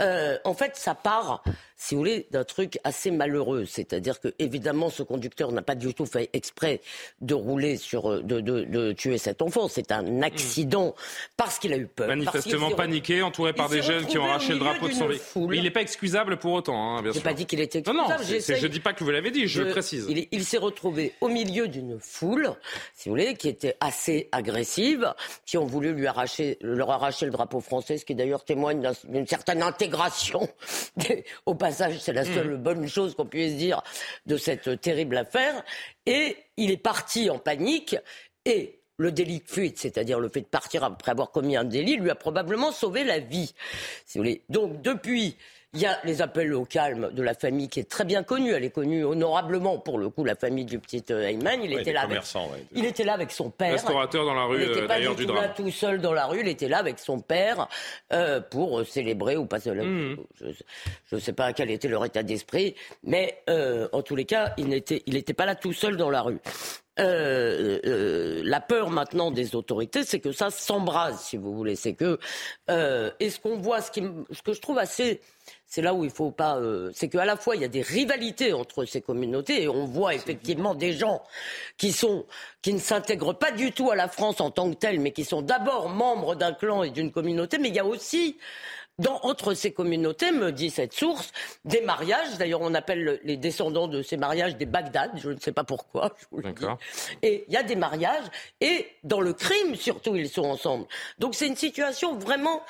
[0.00, 1.42] Euh, en fait, ça part,
[1.76, 3.64] si vous voulez, d'un truc assez malheureux.
[3.64, 6.80] C'est-à-dire que, évidemment, ce conducteur n'a pas du tout fait exprès
[7.20, 9.68] de rouler sur, euh, de, de, de tuer cet enfant.
[9.68, 10.94] C'est un accident
[11.36, 12.08] parce qu'il a eu peur.
[12.08, 15.54] Manifestement paniqué, entouré par des jeunes qui ont arraché le drapeau de son véhicule.
[15.54, 17.22] il n'est pas excusable pour autant, hein, bien sûr.
[17.22, 18.08] pas dit qu'il était excusable.
[18.08, 20.06] Non, non, je ne dis pas que vous l'avez dit, je, le précise.
[20.08, 22.54] Il, il s'est retrouvé au milieu d'une foule,
[22.94, 25.12] si vous voulez, qui était assez agressive,
[25.44, 29.26] qui ont voulu lui arracher, leur arracher le drapeau français, ce qui d'ailleurs témoigne d'une
[29.26, 29.62] certaine
[31.46, 32.34] Au passage, c'est la hmm.
[32.34, 33.82] seule bonne chose qu'on puisse dire
[34.26, 35.62] de cette terrible affaire.
[36.06, 37.96] Et il est parti en panique
[38.44, 41.96] Et le délit de fuite, c'est-à-dire le fait de partir après avoir commis un délit,
[41.96, 43.54] lui a probablement sauvé la vie.
[44.06, 44.42] Si vous voulez.
[44.48, 45.36] Donc depuis
[45.74, 48.52] il y a les appels au calme de la famille qui est très bien connue.
[48.52, 51.62] Elle est connue honorablement, pour le coup, la famille du petit euh, Heyman.
[51.62, 52.22] Il, était, là avec,
[52.72, 53.72] il était là avec son père.
[53.72, 56.24] Restaurateur dans la rue, il n'était euh, pas du tout là tout seul dans la
[56.26, 56.40] rue.
[56.40, 57.68] Il était là avec son père
[58.14, 59.86] euh, pour célébrer ou pas célébrer.
[59.86, 60.16] Mmh.
[60.40, 63.42] Je ne sais pas quel était leur état d'esprit, mais
[63.92, 66.38] en tous les cas, il n'était il pas là tout seul dans la rue.
[66.98, 71.76] La peur maintenant des autorités, c'est que ça s'embrase, si vous voulez.
[71.76, 72.18] C'est que
[72.68, 75.20] est-ce qu'on voit ce, qui, ce que je trouve assez
[75.66, 76.56] c'est là où il faut pas.
[76.56, 79.84] Euh, c'est qu'à la fois il y a des rivalités entre ces communautés et on
[79.84, 81.22] voit effectivement des gens
[81.76, 82.26] qui sont
[82.62, 85.24] qui ne s'intègrent pas du tout à la France en tant que tels, mais qui
[85.24, 87.58] sont d'abord membres d'un clan et d'une communauté.
[87.58, 88.38] Mais il y a aussi
[88.98, 91.32] dans, entre ces communautés, me dit cette source,
[91.64, 92.36] des mariages.
[92.38, 95.12] D'ailleurs, on appelle les descendants de ces mariages des Bagdad.
[95.16, 96.14] Je ne sais pas pourquoi.
[97.22, 98.24] Et il y a des mariages.
[98.60, 100.86] Et dans le crime, surtout, ils sont ensemble.
[101.18, 102.62] Donc c'est une situation vraiment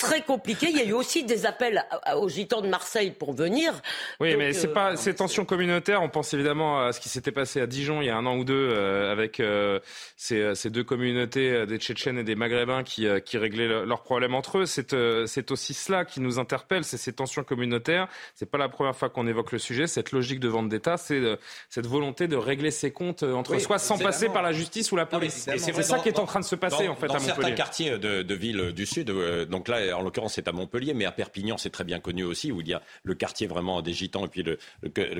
[0.00, 0.68] très compliqué.
[0.70, 1.84] Il y a eu aussi des appels
[2.16, 3.80] aux gitans de Marseille pour venir.
[4.18, 6.02] Oui, mais c'est euh, pas ces tensions communautaires.
[6.02, 8.36] On pense évidemment à ce qui s'était passé à Dijon il y a un an
[8.36, 9.78] ou deux euh, avec euh,
[10.16, 14.58] ces, ces, deux communautés, des Tchétchènes et des Maghrébins, qui, qui réglaient leurs problèmes entre
[14.58, 14.66] eux.
[14.66, 18.08] C'est c'est aussi cela qui nous interpelle, c'est ces tensions communautaires.
[18.34, 19.86] C'est pas la première fois qu'on évoque le sujet.
[19.86, 21.20] Cette logique de vente d'État, c'est
[21.68, 25.06] cette volonté de régler ses comptes entre soi sans passer par la justice ou la
[25.06, 25.46] police.
[25.48, 27.34] et c'est ça qui est en train de se passer en fait dans à Montpellier.
[27.36, 29.12] certains quartiers de, de villes du sud,
[29.48, 32.52] donc là en l'occurrence c'est à Montpellier, mais à Perpignan c'est très bien connu aussi,
[32.52, 34.58] où il y a le quartier vraiment des Gitans et puis le,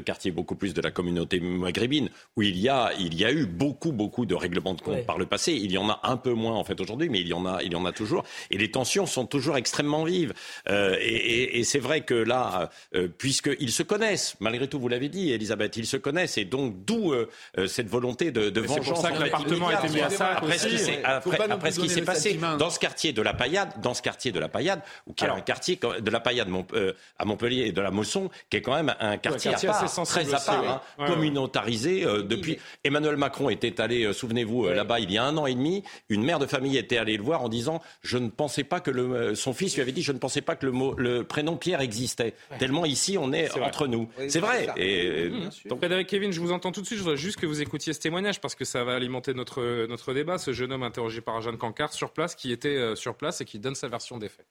[0.03, 3.47] quartier beaucoup plus de la communauté maghrébine, où il y a, il y a eu
[3.47, 5.53] beaucoup, beaucoup de règlements de compte par le passé.
[5.53, 7.63] Il y en a un peu moins en fait aujourd'hui, mais il y en a,
[7.63, 8.25] il y en a toujours.
[8.51, 10.33] Et les tensions sont toujours extrêmement vives.
[10.69, 15.31] Euh, et, c'est vrai que là, euh, puisqu'ils se connaissent, malgré tout, vous l'avez dit,
[15.31, 17.27] Elisabeth, ils se connaissent, et donc d'où euh,
[17.67, 18.85] cette volonté de, de vengeance.
[18.85, 20.33] C'est pour ça que l'appartement a été mis à ça.
[20.33, 23.71] Après, ce qui s'est, après, ce qui s'est passé dans ce quartier de la Paillade,
[23.83, 26.93] dans ce quartier de la Paillade, ou qui est un quartier de la Paillade euh,
[27.19, 30.83] à Montpellier et de la Mosson, qui est quand même un quartier, très à part,
[30.99, 32.59] hein, communautarisé euh, depuis.
[32.85, 35.83] Emmanuel Macron était allé, euh, souvenez-vous, là-bas il y a un an et demi.
[36.11, 38.91] Une mère de famille était allée le voir en disant, je ne pensais pas que
[38.91, 41.57] le, son fils lui avait dit, je ne pensais pas que le, mot, le prénom
[41.57, 42.35] Pierre existait.
[42.59, 44.11] Tellement ici on est, entre nous.
[44.29, 44.69] c'est vrai.
[44.77, 45.31] Et,
[45.65, 46.99] donc Frédéric Kevin, je vous entends tout de suite.
[46.99, 50.13] Je voudrais juste que vous écoutiez ce témoignage parce que ça va alimenter notre notre
[50.13, 50.37] débat.
[50.37, 53.59] Ce jeune homme interrogé par Jeanne Cancard sur place, qui était sur place et qui
[53.59, 54.50] donne sa version des faits.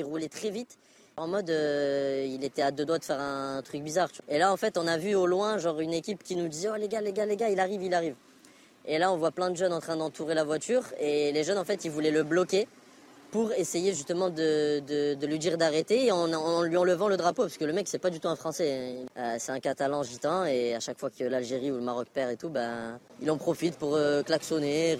[0.00, 0.78] Il roulait très vite.
[1.18, 4.08] En mode, euh, il était à deux doigts de faire un truc bizarre.
[4.28, 6.70] Et là, en fait, on a vu au loin, genre, une équipe qui nous disait
[6.72, 8.14] Oh, les gars, les gars, les gars, il arrive, il arrive.
[8.86, 10.84] Et là, on voit plein de jeunes en train d'entourer la voiture.
[10.98, 12.66] Et les jeunes, en fait, ils voulaient le bloquer
[13.30, 17.56] pour essayer justement de, de, lui dire d'arrêter en, en, lui enlevant le drapeau, parce
[17.56, 20.74] que le mec c'est pas du tout un Français, euh, c'est un Catalan gitan et
[20.74, 23.76] à chaque fois que l'Algérie ou le Maroc perd et tout, ben il en profite
[23.76, 24.96] pour euh, klaxonner,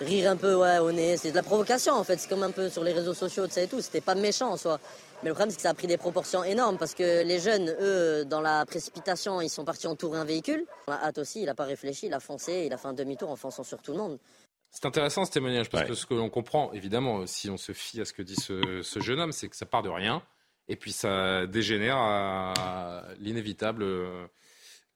[0.00, 2.50] rire, un peu ouais, au nez, c'est de la provocation en fait, c'est comme un
[2.50, 4.80] peu sur les réseaux sociaux, tu et tout, c'était pas méchant en soi.
[5.22, 7.74] Mais le problème, c'est que ça a pris des proportions énormes parce que les jeunes,
[7.80, 10.66] eux, dans la précipitation, ils sont partis entourer un véhicule.
[10.88, 13.30] La hâte aussi, il n'a pas réfléchi, il a foncé, il a fait un demi-tour
[13.30, 14.18] en fonçant sur tout le monde.
[14.70, 18.00] C'est intéressant ce témoignage parce que ce que l'on comprend, évidemment, si on se fie
[18.00, 20.22] à ce que dit ce jeune homme, c'est que ça part de rien
[20.68, 23.84] et puis ça dégénère à l'inévitable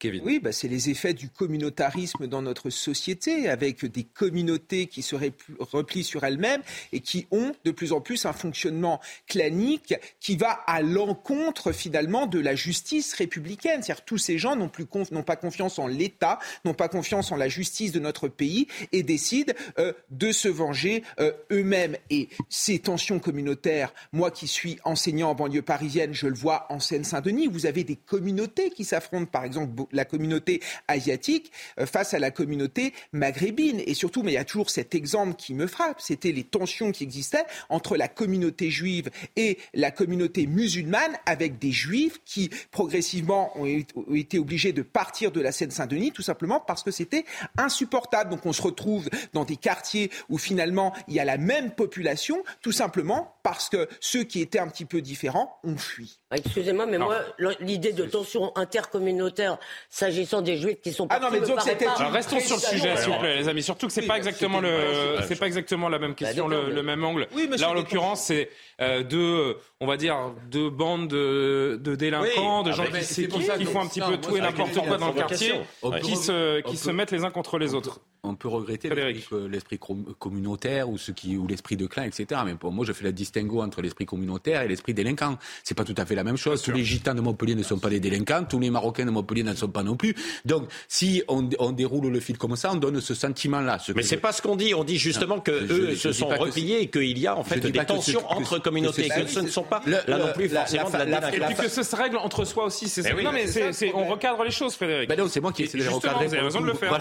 [0.05, 5.03] euh, oui, bah, c'est les effets du communautarisme dans notre société, avec des communautés qui
[5.03, 5.17] se
[5.59, 10.51] replient sur elles-mêmes et qui ont de plus en plus un fonctionnement clanique qui va
[10.67, 13.83] à l'encontre finalement de la justice républicaine.
[13.83, 17.37] C'est-à-dire tous ces gens n'ont plus n'ont pas confiance en l'État, n'ont pas confiance en
[17.37, 21.97] la justice de notre pays et décident euh, de se venger euh, eux-mêmes.
[22.11, 26.81] Et ces tensions communautaires, moi qui suis enseignant en banlieue parisienne, je le vois en
[26.81, 32.19] Seine-Saint-Denis, vous avez des communautés qui s'affrontent, par exemple la communauté asiatique euh, face à
[32.19, 33.81] la communauté maghrébine.
[33.87, 36.93] Et surtout, mais il y a toujours cet exemple qui me frappe, c'était les tensions
[36.93, 43.53] qui existaient entre la communauté juive et la communauté musulmane, avec des juifs qui progressivement
[43.59, 47.25] ont été obligés de partir de la Seine-Saint-Denis, tout simplement parce que c'était
[47.57, 48.31] insupportable.
[48.31, 52.43] Donc on se retrouve dans des quartiers où finalement il y a la même population,
[52.63, 56.20] tout simplement parce que ceux qui étaient un petit peu différents ont fui.
[56.33, 57.17] Excusez-moi, mais moi,
[57.59, 61.89] l'idée de tension intercommunautaire s'agissant des juifs qui sont ah non, mais disons que c'était
[61.89, 63.63] restons sur le sujet, s'il vous plaît, les amis.
[63.65, 67.03] Surtout que c'est pas exactement le, c'est pas exactement la même bah, question, le, même
[67.03, 67.27] angle.
[67.59, 68.49] Là, en l'occurrence, c'est
[68.81, 73.81] euh, deux, on va dire, deux bandes de, de délinquants, de gens qui, qui, font
[73.81, 75.55] un petit peu tout et n'importe quoi dans le quartier,
[76.03, 78.01] qui se, qui se mettent les uns contre les autres.
[78.23, 78.89] on peut regretter
[79.49, 79.81] l'esprit
[80.19, 82.43] communautaire ou, ce qui, ou l'esprit de clan, etc.
[82.45, 85.39] Mais pour moi, je fais le distinguo entre l'esprit communautaire et l'esprit délinquant.
[85.65, 86.63] C'est pas tout à fait la même chose.
[86.63, 89.43] Tous les gitans de Montpellier ne sont pas des délinquants, tous les Marocains de Montpellier
[89.43, 90.15] ne sont pas non plus.
[90.45, 93.79] Donc, si on, déroule le fil comme ça, on donne ce sentiment-là.
[93.79, 94.75] Ce Mais c'est pas ce qu'on dit.
[94.75, 97.73] On dit justement que eux se sont repliés et qu'il y a en fait des
[97.85, 101.41] tensions entre communautés, que ce ne sont pas là non plus forcément de la, Et
[101.41, 102.89] puis que ce se règle entre soi aussi.
[102.89, 103.47] C'est non mais
[103.95, 105.09] on recadre les choses, Frédéric.
[105.09, 106.27] Ben non, c'est moi qui essaie de recadrer.
[106.27, 106.99] Vous avez raison de le faire.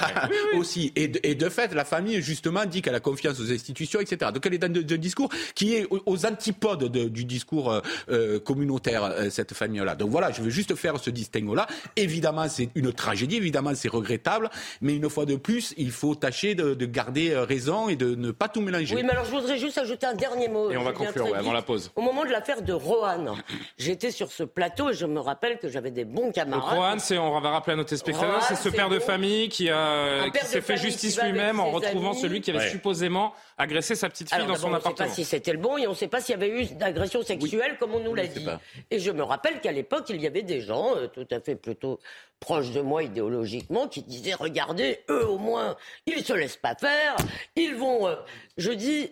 [0.58, 0.92] Aussi.
[0.96, 4.32] Et de fait, la famille justement dit qu'elle a confiance aux institutions, etc.
[4.34, 9.09] Donc elle est dans un discours qui est aux antipodes du discours euh, euh, communautaire,
[9.10, 9.96] euh, cette famille-là.
[9.96, 11.68] Donc voilà, je veux juste faire ce distinguo-là.
[11.96, 14.50] Évidemment, c'est une tragédie, évidemment, c'est regrettable,
[14.82, 18.48] mais une fois de plus, il faut tâcher de, garder raison et de ne pas
[18.48, 18.96] tout mélanger.
[18.96, 20.72] Oui, mais alors je voudrais juste ajouter un dernier mot.
[20.72, 21.92] Et on va conclure avant la pause.
[21.96, 23.36] Au moment de l'affaire de Rohan,
[23.78, 26.78] j'étais sur ce plateau et je me rappelle que j'avais des bons camarades.
[26.78, 30.30] Rohan, c'est, on va rappeler à nos téléspectateurs, c'est ce père de famille qui, a,
[30.30, 34.46] qui s'est fait justice lui-même en retrouvant celui qui avait supposément agressé sa petite fille
[34.46, 35.06] dans son appartement.
[35.06, 36.38] On ne sait pas si c'était le bon et on ne sait pas s'il y
[36.38, 38.46] avait eu d'agression sexuelle comme on nous l'a dit.
[38.92, 41.56] Et je me rappelle qu'à l'époque, il y avait des gens euh, tout à fait
[41.56, 42.00] plutôt
[42.40, 47.16] proches de moi idéologiquement qui disaient regardez, eux au moins, ils se laissent pas faire,
[47.56, 48.08] ils vont.
[48.08, 48.16] Euh,
[48.58, 49.12] je dis,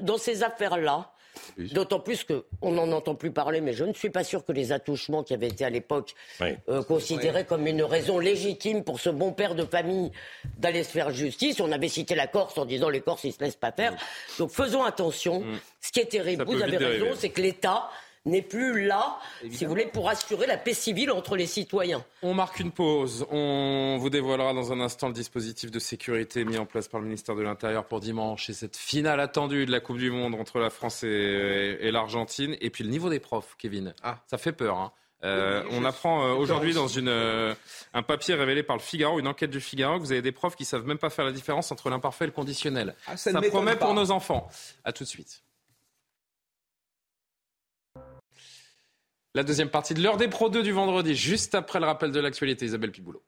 [0.00, 1.12] dans ces affaires-là,
[1.58, 4.72] D'autant plus qu'on n'en entend plus parler, mais je ne suis pas sûr que les
[4.72, 9.32] attouchements qui avaient été à l'époque euh, considérés comme une raison légitime pour ce bon
[9.32, 10.12] père de famille
[10.58, 11.60] d'aller se faire justice.
[11.60, 13.94] On avait cité la Corse en disant les Corses, ils se laissent pas faire.
[14.38, 15.40] Donc faisons attention.
[15.40, 15.60] Mm.
[15.80, 17.88] Ce qui est terrible, vous avez raison, c'est que l'État
[18.26, 19.18] n'est plus là,
[19.50, 22.04] si vous voulez, pour assurer la paix civile entre les citoyens.
[22.22, 23.26] On marque une pause.
[23.30, 27.06] On vous dévoilera dans un instant le dispositif de sécurité mis en place par le
[27.06, 30.58] ministère de l'Intérieur pour dimanche et cette finale attendue de la Coupe du Monde entre
[30.58, 32.56] la France et, l'Argentine.
[32.60, 33.94] Et puis le niveau des profs, Kevin.
[34.02, 34.18] Ah.
[34.26, 34.76] Ça fait peur.
[34.78, 34.92] Hein.
[35.24, 37.54] Euh, on apprend euh, aujourd'hui dans une, euh,
[37.94, 40.56] un papier révélé par le Figaro, une enquête du Figaro, que vous avez des profs
[40.56, 42.94] qui savent même pas faire la différence entre l'imparfait et le conditionnel.
[43.06, 44.48] Ah, ça, ça promet pour nos enfants.
[44.84, 45.42] À tout de suite.
[49.36, 52.18] La deuxième partie de l'heure des Pro 2 du vendredi, juste après le rappel de
[52.20, 53.22] l'actualité, Isabelle Piboulot.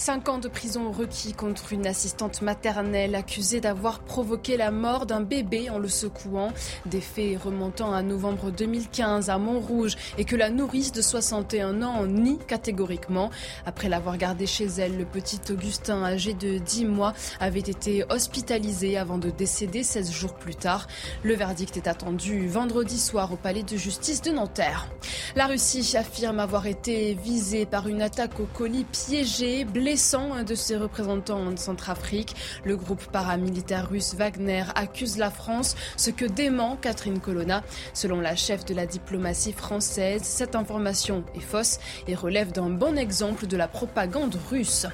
[0.00, 5.20] Cinq ans de prison requis contre une assistante maternelle accusée d'avoir provoqué la mort d'un
[5.20, 6.54] bébé en le secouant.
[6.86, 12.06] Des faits remontant à novembre 2015 à Montrouge et que la nourrice de 61 ans
[12.06, 13.28] nie catégoriquement.
[13.66, 18.96] Après l'avoir gardé chez elle, le petit Augustin, âgé de 10 mois, avait été hospitalisé
[18.96, 20.86] avant de décéder 16 jours plus tard.
[21.24, 24.88] Le verdict est attendu vendredi soir au palais de justice de Nanterre.
[25.36, 30.76] La Russie affirme avoir été visée par une attaque au colis piégé, un de ses
[30.76, 32.36] représentants en Centrafrique.
[32.64, 37.64] Le groupe paramilitaire russe Wagner accuse la France, ce que dément Catherine Colonna.
[37.92, 42.96] Selon la chef de la diplomatie française, cette information est fausse et relève d'un bon
[42.96, 44.86] exemple de la propagande russe.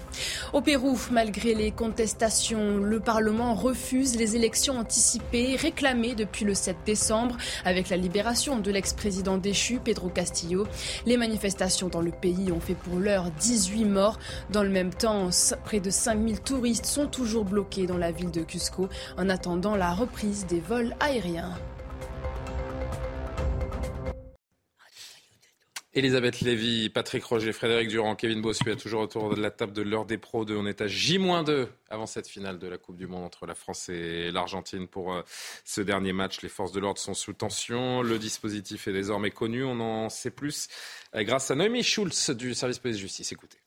[0.55, 6.75] Au Pérou, malgré les contestations, le Parlement refuse les élections anticipées réclamées depuis le 7
[6.87, 10.67] décembre avec la libération de l'ex-président déchu Pedro Castillo.
[11.05, 14.19] Les manifestations dans le pays ont fait pour l'heure 18 morts.
[14.51, 15.31] Dans le même même temps,
[15.65, 19.93] près de 5000 touristes sont toujours bloqués dans la ville de Cusco en attendant la
[19.93, 21.59] reprise des vols aériens.
[25.93, 30.05] Elisabeth Lévy, Patrick Roger, Frédéric Durand, Kevin Bossuet, toujours autour de la table de l'heure
[30.05, 30.55] des pros 2.
[30.55, 33.89] On est à J-2 avant cette finale de la Coupe du Monde entre la France
[33.89, 35.23] et l'Argentine pour euh,
[35.65, 36.43] ce dernier match.
[36.43, 38.03] Les forces de l'ordre sont sous tension.
[38.03, 39.65] Le dispositif est désormais connu.
[39.65, 40.69] On en sait plus
[41.17, 43.33] euh, grâce à Noémie Schulz du service police-justice.
[43.33, 43.59] Écoutez.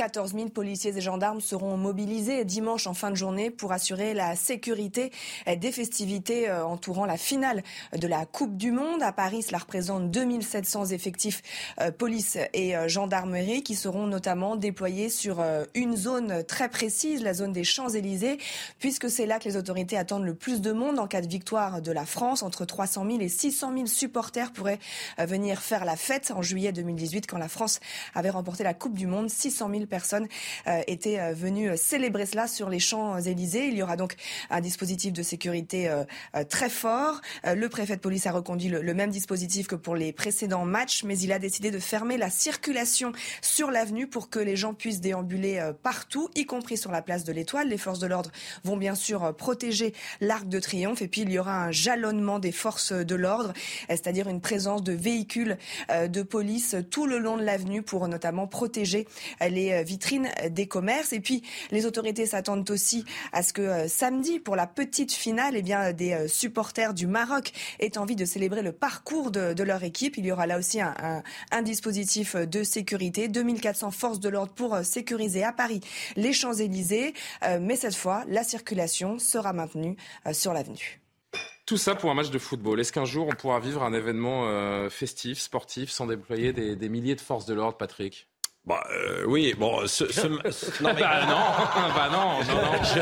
[0.00, 4.34] 14 000 policiers et gendarmes seront mobilisés dimanche en fin de journée pour assurer la
[4.34, 5.12] sécurité
[5.46, 7.62] des festivités euh, entourant la finale
[7.94, 9.02] de la Coupe du Monde.
[9.02, 11.42] À Paris, cela représente 2700 effectifs
[11.82, 17.34] euh, police et euh, gendarmerie qui seront notamment déployés sur une zone très précise, la
[17.34, 18.38] zone des Champs-Élysées,
[18.78, 21.82] puisque c'est là que les autorités attendent le plus de monde en cas de victoire
[21.82, 22.42] de la France.
[22.42, 24.78] Entre 300 000 et 600 000 supporters pourraient
[25.18, 27.80] venir faire la fête en juillet 2018 quand la France
[28.14, 29.28] avait remporté la Coupe du Monde.
[29.28, 30.28] 600 000 personnes
[30.66, 33.66] euh, étaient euh, venues euh, célébrer cela sur les Champs-Élysées.
[33.66, 34.14] Il y aura donc
[34.48, 35.90] un dispositif de sécurité
[36.48, 37.20] très fort.
[37.44, 41.18] Le préfet de police a reconduit le, même dispositif que pour les précédents matchs, mais
[41.18, 45.60] il a décidé de fermer la circulation sur l'avenue pour que les gens puissent déambuler
[45.82, 47.68] partout, y compris sur la place de l'Étoile.
[47.68, 48.30] Les forces de l'ordre
[48.62, 52.52] vont bien sûr protéger l'Arc de Triomphe et puis il y aura un jalonnement des
[52.52, 53.52] forces de l'ordre,
[53.88, 55.58] c'est-à-dire une présence de véhicules
[55.90, 59.06] de police tout le long de l'avenue pour notamment protéger
[59.40, 61.12] les vitrines des commerces.
[61.12, 65.62] Et puis, les autorités s'attendent aussi à ce que samedi, pour la petite finale, eh
[65.62, 70.16] bien, des supporters du Maroc aient envie de célébrer le parcours de, leur équipe.
[70.16, 73.28] Il y aura là aussi un, dispositif de sécurité.
[73.28, 75.80] 2400 forces de l'ordre pour sécuriser à Paris
[76.16, 77.14] les Champs-Élysées.
[77.60, 79.96] mais cette fois, la circulation sera maintenue
[80.32, 81.00] sur l'avenue.
[81.70, 82.80] Tout ça pour un match de football.
[82.80, 87.14] Est-ce qu'un jour on pourra vivre un événement euh, festif, sportif, sans déployer des, milliers
[87.14, 88.28] de forces de l'ordre, Patrick?
[88.66, 90.38] Bah, euh, oui, bon, ce, non,
[90.94, 91.00] mais...
[91.00, 91.40] bah non,
[91.94, 92.84] bah non, non, non.
[92.84, 93.00] Je...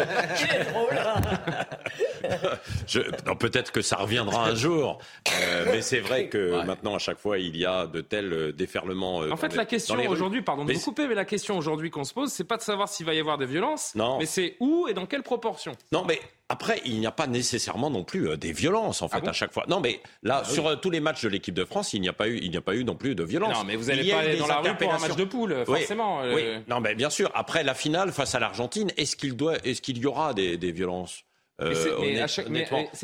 [3.27, 4.99] non, peut-être que ça reviendra un jour,
[5.41, 9.19] euh, mais c'est vrai que maintenant à chaque fois il y a de tels déferlements.
[9.19, 12.15] en fait, la question aujourd'hui, pardon de vous couper, mais la question aujourd'hui qu'on se
[12.15, 14.19] pose, c'est pas de savoir s'il va y avoir des violences, non.
[14.19, 15.73] mais c'est où et dans quelle proportion.
[15.93, 19.21] Non, mais après, il n'y a pas nécessairement non plus euh, des violences en ah
[19.21, 19.65] fait à chaque fois.
[19.69, 22.09] Non, mais là, ah sur euh, tous les matchs de l'équipe de France, il n'y
[22.09, 23.55] a pas eu, il n'y a pas eu non plus de violence.
[23.55, 26.23] Non, mais vous n'allez pas aller dans la rue pour un match de poule, forcément.
[26.23, 26.61] Oui, euh.
[26.67, 27.31] non, mais bien sûr.
[27.35, 30.73] Après la finale face à l'Argentine, est-ce qu'il doit, est-ce qu'il y aura des, des
[30.73, 31.25] violences?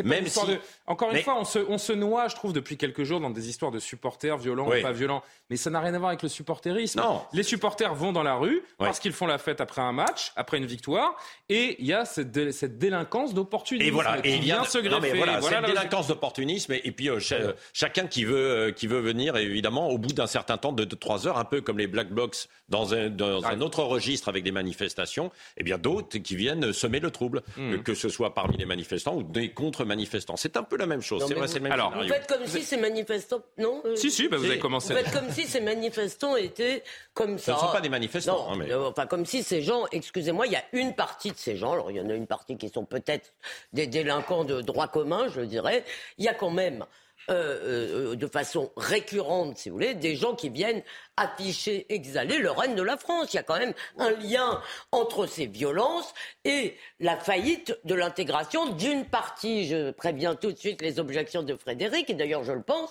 [0.04, 0.40] Même si...
[0.86, 3.48] Encore une fois, on se, on se, noie, je trouve, depuis quelques jours dans des
[3.48, 5.22] histoires de supporters violents ou pas violents.
[5.54, 6.98] Mais ça n'a rien à voir avec le supporterisme.
[6.98, 7.22] Non.
[7.32, 10.58] Les supporters vont dans la rue parce qu'ils font la fête après un match, après
[10.58, 11.14] une victoire,
[11.48, 13.86] et il y a cette, cette délinquance d'opportunisme.
[13.86, 15.12] Et voilà, et il vient se greffer.
[15.12, 18.98] Non, voilà, cette délinquance d'opportunisme, et, puis euh, euh, chacun qui veut, euh, qui veut
[18.98, 22.10] venir, évidemment, au bout d'un certain temps de, trois heures, un peu comme les black
[22.10, 26.34] blocs dans un, dans un autre registre avec des manifestations, et eh bien d'autres qui
[26.34, 27.78] viennent semer le trouble, hmm.
[27.82, 30.36] que ce soit parmi les manifestants ou des contre-manifestants.
[30.36, 31.24] C'est un peu la même chose.
[31.28, 33.42] C'est vrai, c'est le même Alors, vous faites comme si ces manifestants.
[33.56, 34.94] Non Si, si, bah, vous avez commencé.
[34.94, 37.52] Vous faites comme si ces manifestants étaient comme ça.
[37.52, 38.48] Ce ne sont pas des manifestants.
[38.48, 38.74] Non, hein, mais...
[38.74, 41.90] enfin, comme si ces gens, excusez-moi, il y a une partie de ces gens, alors
[41.90, 43.32] il y en a une partie qui sont peut-être
[43.72, 45.84] des délinquants de droit commun, je dirais,
[46.18, 46.84] il y a quand même.
[47.30, 50.82] Euh, euh, de façon récurrente, si vous voulez, des gens qui viennent
[51.16, 53.32] afficher, exhaler le règne de la France.
[53.32, 54.60] Il y a quand même un lien
[54.92, 56.12] entre ces violences
[56.44, 61.54] et la faillite de l'intégration d'une partie, je préviens tout de suite les objections de
[61.54, 62.90] Frédéric, et d'ailleurs je le pense,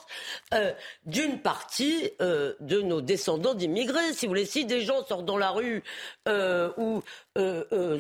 [0.54, 0.72] euh,
[1.06, 4.14] d'une partie euh, de nos descendants d'immigrés.
[4.14, 5.84] Si vous voulez, si des gens sortent dans la rue
[6.28, 7.04] euh, ou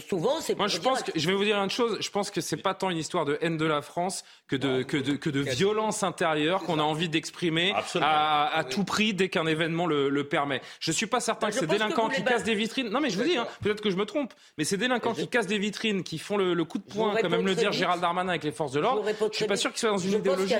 [0.07, 2.41] souvent, c'est Moi, je pense que, je vais vous dire une chose, je pense que
[2.41, 5.29] c'est pas tant une histoire de haine de la France que de, que de, que
[5.29, 10.12] de violence intérieure qu'on a envie d'exprimer à, à, tout prix dès qu'un événement le,
[10.13, 10.61] le permet.
[10.79, 12.89] Je ne suis pas certain bah, que ces délinquants qui cassent des vitrines.
[12.89, 15.27] Non, mais je vous dis, hein, peut-être que je me trompe, mais ces délinquants qui
[15.27, 18.29] cassent des vitrines, qui font le, coup de poing, comme même le dire Gérald Darmanin
[18.29, 20.55] avec les forces de l'ordre, je ne suis pas sûr qu'ils soient dans une idéologie.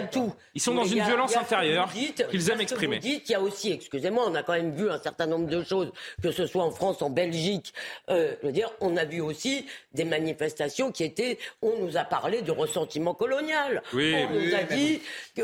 [0.54, 1.90] Ils sont dans une violence intérieure
[2.30, 2.98] qu'ils aiment exprimer.
[2.98, 5.48] Vous dites, il y a aussi, excusez-moi, on a quand même vu un certain nombre
[5.48, 7.74] de choses, que ce soit en France, en Belgique.
[8.10, 12.04] Euh, je veux dire, on a vu aussi des manifestations qui étaient, on nous a
[12.04, 13.82] parlé de ressentiment colonial.
[13.94, 15.02] Oui, on nous a dit.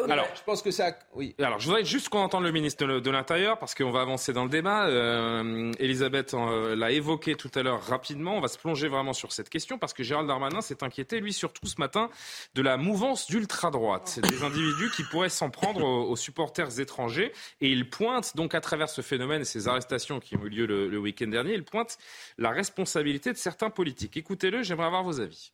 [0.09, 0.97] Alors, je pense que ça.
[1.13, 1.35] Oui.
[1.39, 4.43] Alors, je voudrais juste qu'on entende le ministre de l'Intérieur parce qu'on va avancer dans
[4.43, 4.87] le débat.
[4.87, 8.35] Euh, Elisabeth euh, l'a évoqué tout à l'heure rapidement.
[8.35, 11.33] On va se plonger vraiment sur cette question parce que Gérald Darmanin s'est inquiété, lui,
[11.33, 12.09] surtout ce matin,
[12.55, 14.19] de la mouvance d'ultra-droite.
[14.29, 17.31] Des individus qui pourraient s'en prendre aux, supporters étrangers.
[17.61, 20.65] Et il pointe donc à travers ce phénomène et ces arrestations qui ont eu lieu
[20.65, 21.97] le, week-end dernier, il pointe
[22.37, 24.17] la responsabilité de certains politiques.
[24.17, 25.51] Écoutez-le, j'aimerais avoir vos avis.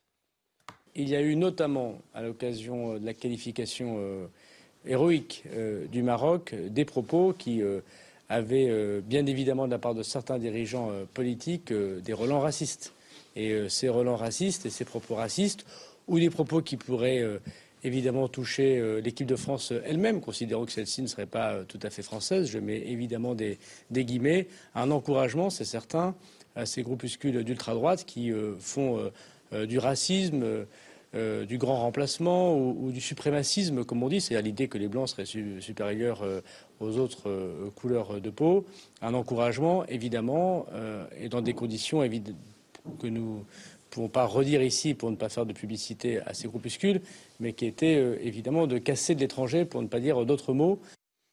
[0.95, 4.27] Il y a eu notamment, à l'occasion de la qualification euh,
[4.85, 5.43] héroïque
[5.91, 7.61] du Maroc, des propos qui
[8.29, 12.39] avait euh, bien évidemment de la part de certains dirigeants euh, politiques euh, des relents
[12.39, 12.93] racistes.
[13.37, 15.65] Et ces relents racistes et ces propos racistes,
[16.07, 17.21] ou des propos qui pourraient
[17.83, 22.01] évidemment toucher l'équipe de France elle-même, considérant que celle-ci ne serait pas tout à fait
[22.01, 23.59] française, je mets évidemment des,
[23.91, 26.15] guillemets, un encouragement, c'est certain,
[26.55, 29.11] à ces groupuscules d'ultra-droite qui font
[29.51, 30.65] du racisme,
[31.15, 35.07] du grand remplacement ou, du suprémacisme, comme on dit, c'est à l'idée que les Blancs
[35.07, 35.25] seraient
[35.61, 36.25] supérieurs
[36.79, 38.65] aux autres euh, couleurs de peau,
[39.01, 42.01] un encouragement évidemment euh, et dans des conditions
[42.99, 43.43] que nous ne
[43.89, 47.01] pouvons pas redire ici pour ne pas faire de publicité à ces groupuscules,
[47.39, 50.79] mais qui était euh, évidemment de casser de l'étranger pour ne pas dire d'autres mots.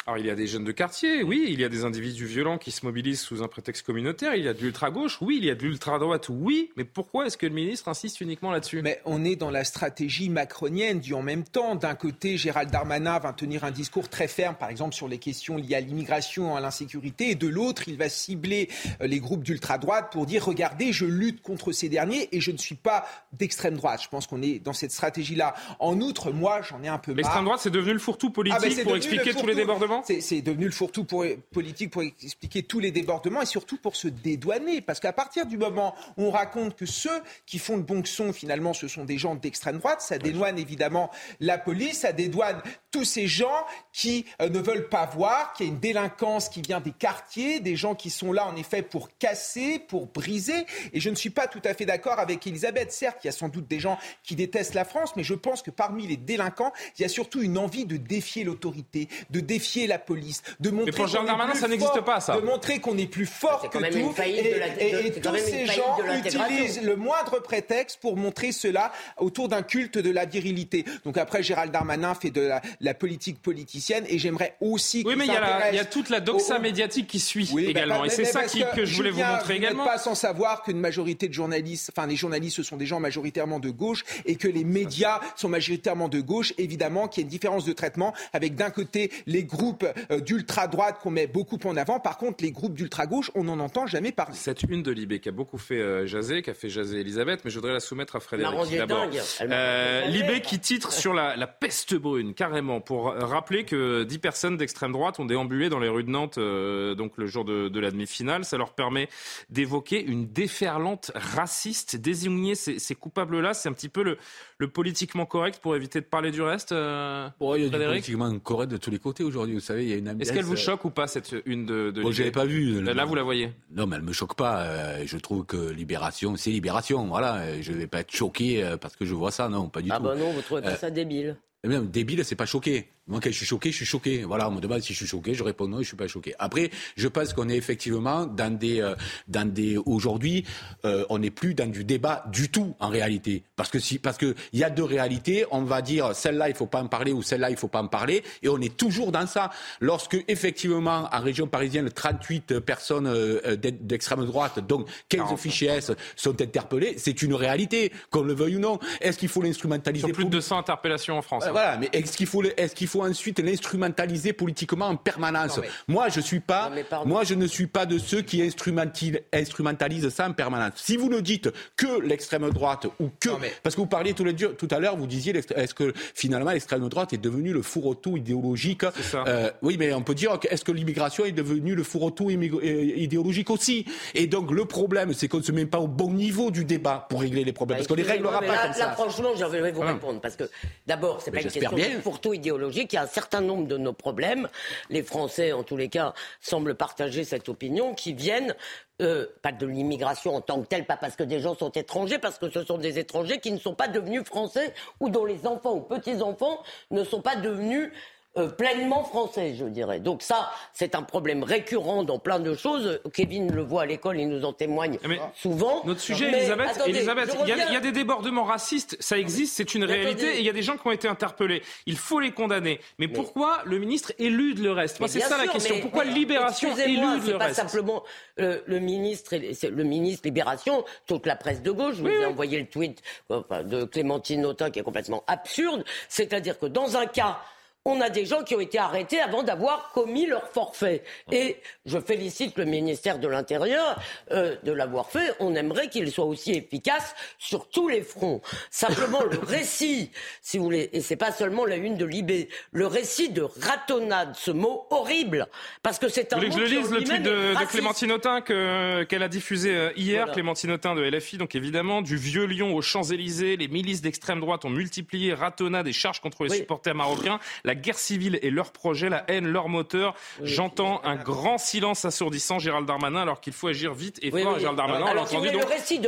[0.05, 2.59] Alors il y a des jeunes de quartier, oui, il y a des individus violents
[2.59, 5.51] qui se mobilisent sous un prétexte communautaire, il y a de l'ultra-gauche, oui, il y
[5.51, 8.83] a de l'ultra-droite, oui, mais pourquoi est-ce que le ministre insiste uniquement là-dessus?
[8.83, 11.77] Mais on est dans la stratégie macronienne du en même temps.
[11.77, 15.57] D'un côté, Gérald Darmanin va tenir un discours très ferme, par exemple, sur les questions
[15.57, 18.69] liées à l'immigration, à l'insécurité, et de l'autre, il va cibler
[19.03, 22.59] euh, les groupes d'ultra-droite pour dire, regardez, je lutte contre ces derniers et je ne
[22.59, 24.03] suis pas d'extrême droite.
[24.03, 25.55] Je pense qu'on est dans cette stratégie-là.
[25.79, 27.19] En outre, moi, j'en ai un peu marre.
[27.19, 30.21] L'extrême droite, c'est devenu le fourre-tout politique ah, ben, pour expliquer tous les débordements justement
[30.21, 31.07] C'est devenu le fourre-tout
[31.53, 34.81] politique pour expliquer tous les débordements et surtout pour se dédouaner.
[34.81, 38.33] Parce qu'à partir du moment où on raconte que ceux qui font le bon son,
[38.33, 43.05] finalement, ce sont des gens d'extrême droite, ça dédouane évidemment la police, ça dédouane tous
[43.05, 46.81] ces gens qui euh, ne veulent pas voir qu'il y a une délinquance qui vient
[46.81, 50.67] des quartiers, des gens qui sont là en effet pour casser, pour briser.
[50.93, 52.93] Et je ne suis pas tout à fait d'accord avec Elisabeth.
[52.93, 55.63] Certes, il y a sans doute des gens qui détestent la France, mais je pense
[55.63, 59.82] que parmi les délinquants, il y a surtout une envie de défier l'autorité, de défier
[59.87, 60.91] la police, de montrer.
[60.91, 62.37] Mais pour Jean Darmanin, ça n'existe pas, ça.
[62.37, 64.15] De montrer qu'on est plus fort que tout.
[64.25, 69.99] Et, et tous ces gens utilisent le moindre prétexte pour montrer cela autour d'un culte
[69.99, 70.85] de la virilité.
[71.05, 72.51] Donc après, Gérald Darmanin fait de
[72.81, 75.03] la, politique politicienne et j'aimerais aussi.
[75.07, 78.05] Oui, mais il y, a toute la doxa médiatique qui suit bah, également.
[78.05, 79.85] et c'est ça que je voulais vous montrer également.
[79.85, 83.61] pas sans savoir qu'une majorité de journalistes, enfin les journalistes, ce sont des gens majoritairement
[83.61, 86.53] de gauche et que les médias sont majoritairement de gauche.
[86.59, 90.99] Évidemment qu'il y a une différence de traitement avec d'un côté les groupes euh, d'ultra-droite
[91.03, 92.01] qu'on met beaucoup en avant.
[92.01, 94.37] Par contre, les groupes d'ultra-gauche, on n'en entend jamais parler.
[94.37, 97.41] Cette une de Libé qui a beaucoup fait euh, jaser, qui a fait jaser Elisabeth,
[97.45, 98.53] mais je voudrais la soumettre à Frédéric.
[98.77, 99.07] D'abord,
[99.41, 104.57] euh, Libé qui titre sur la, la, peste brune, carrément, pour rappeler que 10 personnes
[104.57, 107.91] d'extrême droite ont déambulé dans les rues de Nantes donc le jour de, de la
[107.91, 108.45] demi-finale.
[108.45, 109.09] Ça leur permet
[109.51, 111.97] d'évoquer une déferlante raciste.
[111.97, 114.19] Désigner ces, ces coupables-là, c'est un petit peu le,
[114.59, 118.39] le politiquement correct pour éviter de parler du reste euh, Il y a du politiquement
[118.39, 119.57] correct de tous les côtés aujourd'hui.
[119.63, 121.93] Vous savez, il y a une Est-ce qu'elle vous choque ou pas cette une de,
[121.93, 122.83] de Bon, je pas vu.
[122.83, 124.63] Là, vous la voyez Non, mais elle me choque pas.
[124.63, 127.07] Euh, je trouve que Libération, c'est Libération.
[127.07, 129.49] Voilà, je vais pas être choqué euh, parce que je vois ça.
[129.49, 130.03] Non, pas du ah tout.
[130.05, 132.89] Ah bah non, vous trouvez pas ça débile eh bien, débile, c'est pas choqué.
[133.09, 134.23] Moi, quand je suis choqué, je suis choqué.
[134.23, 136.35] Voilà, on me demande si je suis choqué, je réponds non, je suis pas choqué.
[136.39, 138.95] Après, je pense qu'on est effectivement dans des, euh,
[139.27, 139.77] dans des.
[139.77, 140.47] Aujourd'hui,
[140.85, 144.19] euh, on n'est plus dans du débat du tout en réalité, parce que si, parce
[144.19, 145.45] que il y a deux réalités.
[145.51, 147.89] On va dire celle-là, il faut pas en parler ou celle-là, il faut pas en
[147.89, 149.51] parler, et on est toujours dans ça.
[149.81, 156.41] Lorsque effectivement, en région parisienne, 38 personnes euh, d'extrême droite, donc 15 fichiers S, sont
[156.41, 158.79] interpellés, c'est une réalité, qu'on le veuille ou non.
[159.01, 161.45] Est-ce qu'il faut l'instrumentaliser Sur plus de 200 interpellations en France.
[161.51, 166.21] Voilà, mais est-ce qu'il faut, est-ce qu'il faut ensuite l'instrumentaliser politiquement en permanence Moi, je
[166.21, 166.71] suis pas,
[167.07, 170.73] moi, je ne suis pas de ceux qui instrumentalisent ça en permanence.
[170.77, 173.31] Si vous ne dites que l'extrême droite ou que,
[173.63, 177.13] parce que vous parliez tout, tout à l'heure, vous disiez, est-ce que finalement l'extrême droite
[177.13, 178.85] est devenue le fourre-tout idéologique
[179.15, 183.49] euh, Oui, mais on peut dire, est-ce que l'immigration est devenue le fourre-tout euh, idéologique
[183.51, 183.87] aussi?
[184.15, 187.07] Et donc le problème, c'est qu'on ne se met pas au bon niveau du débat
[187.09, 188.87] pour régler les problèmes, bah, parce qu'on les réglera pas comme ça.
[188.87, 190.45] Là, franchement, je vais vous répondre, parce que
[190.87, 192.82] d'abord, c'est pas une question de fourre-tout idéologique.
[192.91, 194.49] Il y a un certain nombre de nos problèmes.
[194.91, 198.55] Les Français, en tous les cas, semblent partager cette opinion, qui viennent
[199.01, 202.19] euh, pas de l'immigration en tant que telle, pas parce que des gens sont étrangers,
[202.19, 205.47] parce que ce sont des étrangers qui ne sont pas devenus français ou dont les
[205.47, 207.91] enfants ou petits-enfants ne sont pas devenus
[208.39, 210.01] euh, pleinement français, je dirais.
[210.01, 212.99] Donc ça, c'est un problème récurrent dans plein de choses.
[213.13, 214.99] Kevin le voit à l'école, il nous en témoigne
[215.35, 215.83] souvent.
[215.85, 220.37] Notre sujet, Elisabeth, Elisabeth il, y a, des débordements racistes, ça existe, c'est une réalité,
[220.37, 221.63] et il y a des gens qui ont été interpellés.
[221.85, 222.81] Il faut les condamner.
[222.99, 224.99] Mais, pourquoi le ministre élude le reste?
[224.99, 225.81] Moi, c'est ça la question.
[225.81, 227.57] pourquoi Libération élude le pas reste?
[227.57, 228.03] simplement
[228.41, 231.97] euh, le ministre, le ministre Libération, toute la presse de gauche.
[231.97, 235.85] Je vous ai envoyé le tweet de Clémentine Autain qui est complètement absurde.
[236.09, 237.41] C'est-à-dire que dans un cas
[237.85, 241.03] on a des gens qui ont été arrêtés avant d'avoir commis leur forfait.
[241.31, 245.35] Et je félicite le ministère de l'Intérieur euh, de l'avoir fait.
[245.41, 248.41] On aimerait qu'il soit aussi efficace sur tous les fronts.
[248.71, 250.11] Simplement, le récit,
[250.43, 254.35] si vous voulez, et c'est pas seulement la une de Libé, le récit de ratonnade,
[254.37, 255.49] ce mot horrible,
[255.83, 256.43] parce que c'est un mot.
[256.43, 260.73] que je le lise le tweet de, Clémentine Autain qu'elle a diffusé euh, hier, Clémentine
[260.73, 264.71] Autain de LFI, donc évidemment, du vieux Lyon aux Champs-Élysées, les milices d'extrême droite ont
[264.71, 269.25] multiplié ratonnade et charges contre les supporters marocains la guerre civile et leur projet, la
[269.29, 270.15] haine, leur moteur.
[270.43, 274.59] J'entends un grand silence assourdissant, Gérald Darmanin, alors qu'il faut agir vite et fort.
[274.59, 275.49] Gérald Darmanin, on l'a entendu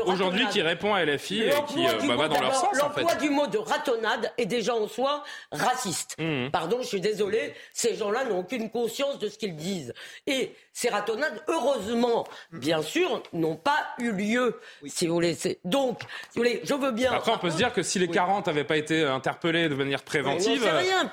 [0.07, 2.77] aujourd'hui, qui répond à LFI et qui euh, bah, va dans leur sens.
[2.79, 6.17] L'emploi du mot de ratonnade est déjà en soi raciste.
[6.19, 6.51] Mmh.
[6.51, 9.95] Pardon, je suis désolé, ces gens-là n'ont aucune conscience de ce qu'ils disent.
[10.27, 15.37] Et ces ratonnades, heureusement, bien sûr, n'ont pas eu lieu, si vous voulez.
[15.65, 17.13] Donc, si vous voulez, je veux bien.
[17.13, 20.03] Après, on peut se dire que si les 40 n'avaient pas été interpellés de manière
[20.03, 20.69] préventive,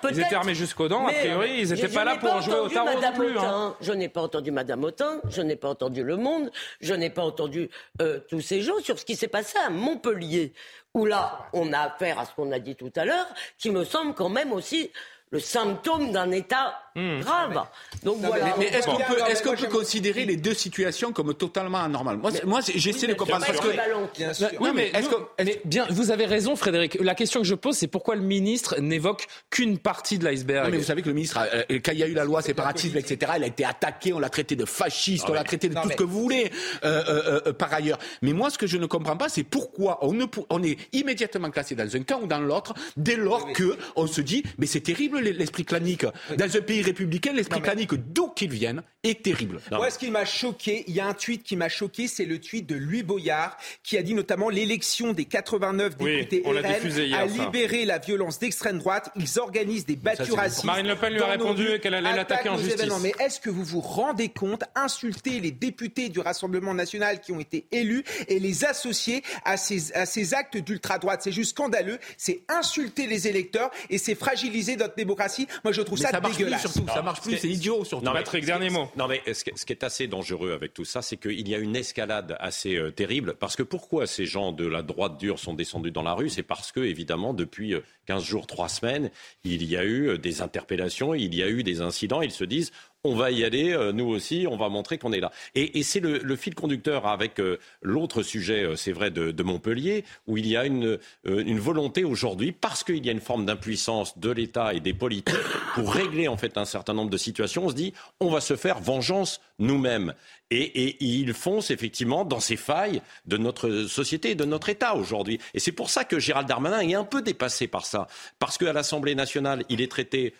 [0.09, 1.07] ils étaient armés jusqu'aux dents.
[1.07, 3.37] A priori, ils n'étaient pas là pour jouer au tarot non plus.
[3.37, 3.75] Hein.
[3.81, 7.23] Je n'ai pas entendu Madame Autain, je n'ai pas entendu Le Monde, je n'ai pas
[7.23, 7.69] entendu
[8.01, 10.53] euh, tous ces gens sur ce qui s'est passé à Montpellier,
[10.93, 13.27] où là, on a affaire à ce qu'on a dit tout à l'heure,
[13.57, 14.91] qui me semble quand même aussi
[15.31, 17.19] le symptôme d'un état hmm.
[17.21, 17.63] grave.
[18.03, 18.55] Donc voilà.
[18.57, 22.17] Mais, est-ce qu'on peut, est qu'on peut considérer les deux situations comme totalement anormales?
[22.17, 24.59] Moi, moi j'essaie de comprendre parce que.
[24.59, 26.97] Oui, mais, est-ce que, bien, vous avez raison, Frédéric.
[26.99, 30.69] La question que je pose, c'est pourquoi le ministre n'évoque qu'une partie de l'iceberg?
[30.71, 32.97] Mais vous savez que le ministre, euh, quand il y a eu la loi séparatisme,
[32.97, 35.89] etc., il a été attaqué, on l'a traité de fasciste, on l'a traité de tout
[35.89, 36.51] ce que vous voulez.
[36.83, 37.99] Euh, euh, par ailleurs.
[38.21, 41.49] Mais moi, ce que je ne comprends pas, c'est pourquoi on, ne, on est immédiatement
[41.49, 44.81] classé dans un camp ou dans l'autre dès lors que on se dit, mais c'est
[44.81, 46.05] terrible l'esprit clanique.
[46.37, 49.59] Dans un pays républicain, l'esprit clanique, d'où qu'il vienne, est terrible.
[49.71, 52.39] Moi, ce qui m'a choqué, il y a un tweet qui m'a choqué, c'est le
[52.39, 57.85] tweet de Louis Boyard, qui a dit notamment l'élection des 89 députés RN a libéré
[57.85, 59.11] la violence d'extrême droite.
[59.15, 60.63] Ils organisent des battues racistes.
[60.63, 62.91] Marine Le Pen lui a répondu qu'elle allait l'attaquer en justice.
[63.01, 67.39] Mais est-ce que vous vous rendez compte, insulter les députés du Rassemblement national qui ont
[67.39, 71.21] été élus et les associer à ces, à ces actes d'ultra-droite?
[71.23, 75.47] C'est juste scandaleux, c'est insulter les électeurs et c'est fragiliser notre démocratie.
[75.63, 76.70] Moi, je trouve ça, ça dégueulasse.
[76.71, 78.05] Surtout, ça marche plus, c'est idiot surtout.
[78.05, 78.89] Non, Patrick, dernier mot.
[78.97, 81.75] Non, mais ce qui est assez dangereux avec tout ça, c'est qu'il y a une
[81.75, 83.35] escalade assez euh, terrible.
[83.39, 86.29] Parce que pourquoi ces gens de la droite dure sont descendus dans la rue?
[86.29, 87.75] C'est parce que, évidemment, depuis
[88.07, 89.11] 15 euh, jours, 3 semaines,
[89.43, 92.21] il y a eu euh, des interpellations, il y a eu des incidents.
[92.21, 92.71] Ils se disent
[93.03, 95.31] on va y aller, euh, nous aussi, on va montrer qu'on est là.
[95.55, 100.37] Et, c'est le, fil conducteur avec euh, l'autre sujet, euh, c'est vrai, de, Montpellier, où
[100.37, 104.29] il y a une, une volonté aujourd'hui, parce qu'il y a une forme d'impuissance de
[104.29, 105.35] l'État et des politiques,
[105.73, 108.55] pour régler en fait un certain nombre de situations, on se dit, on va se
[108.55, 110.13] faire vengeance nous-mêmes.
[110.51, 114.95] Et, et, ils foncent effectivement dans ces failles de notre société et de notre État
[114.95, 115.39] aujourd'hui.
[115.53, 118.07] Et c'est pour ça que Gérald Darmanin est un peu dépassé par ça.
[118.37, 120.33] Parce qu'à l'Assemblée nationale, il est traité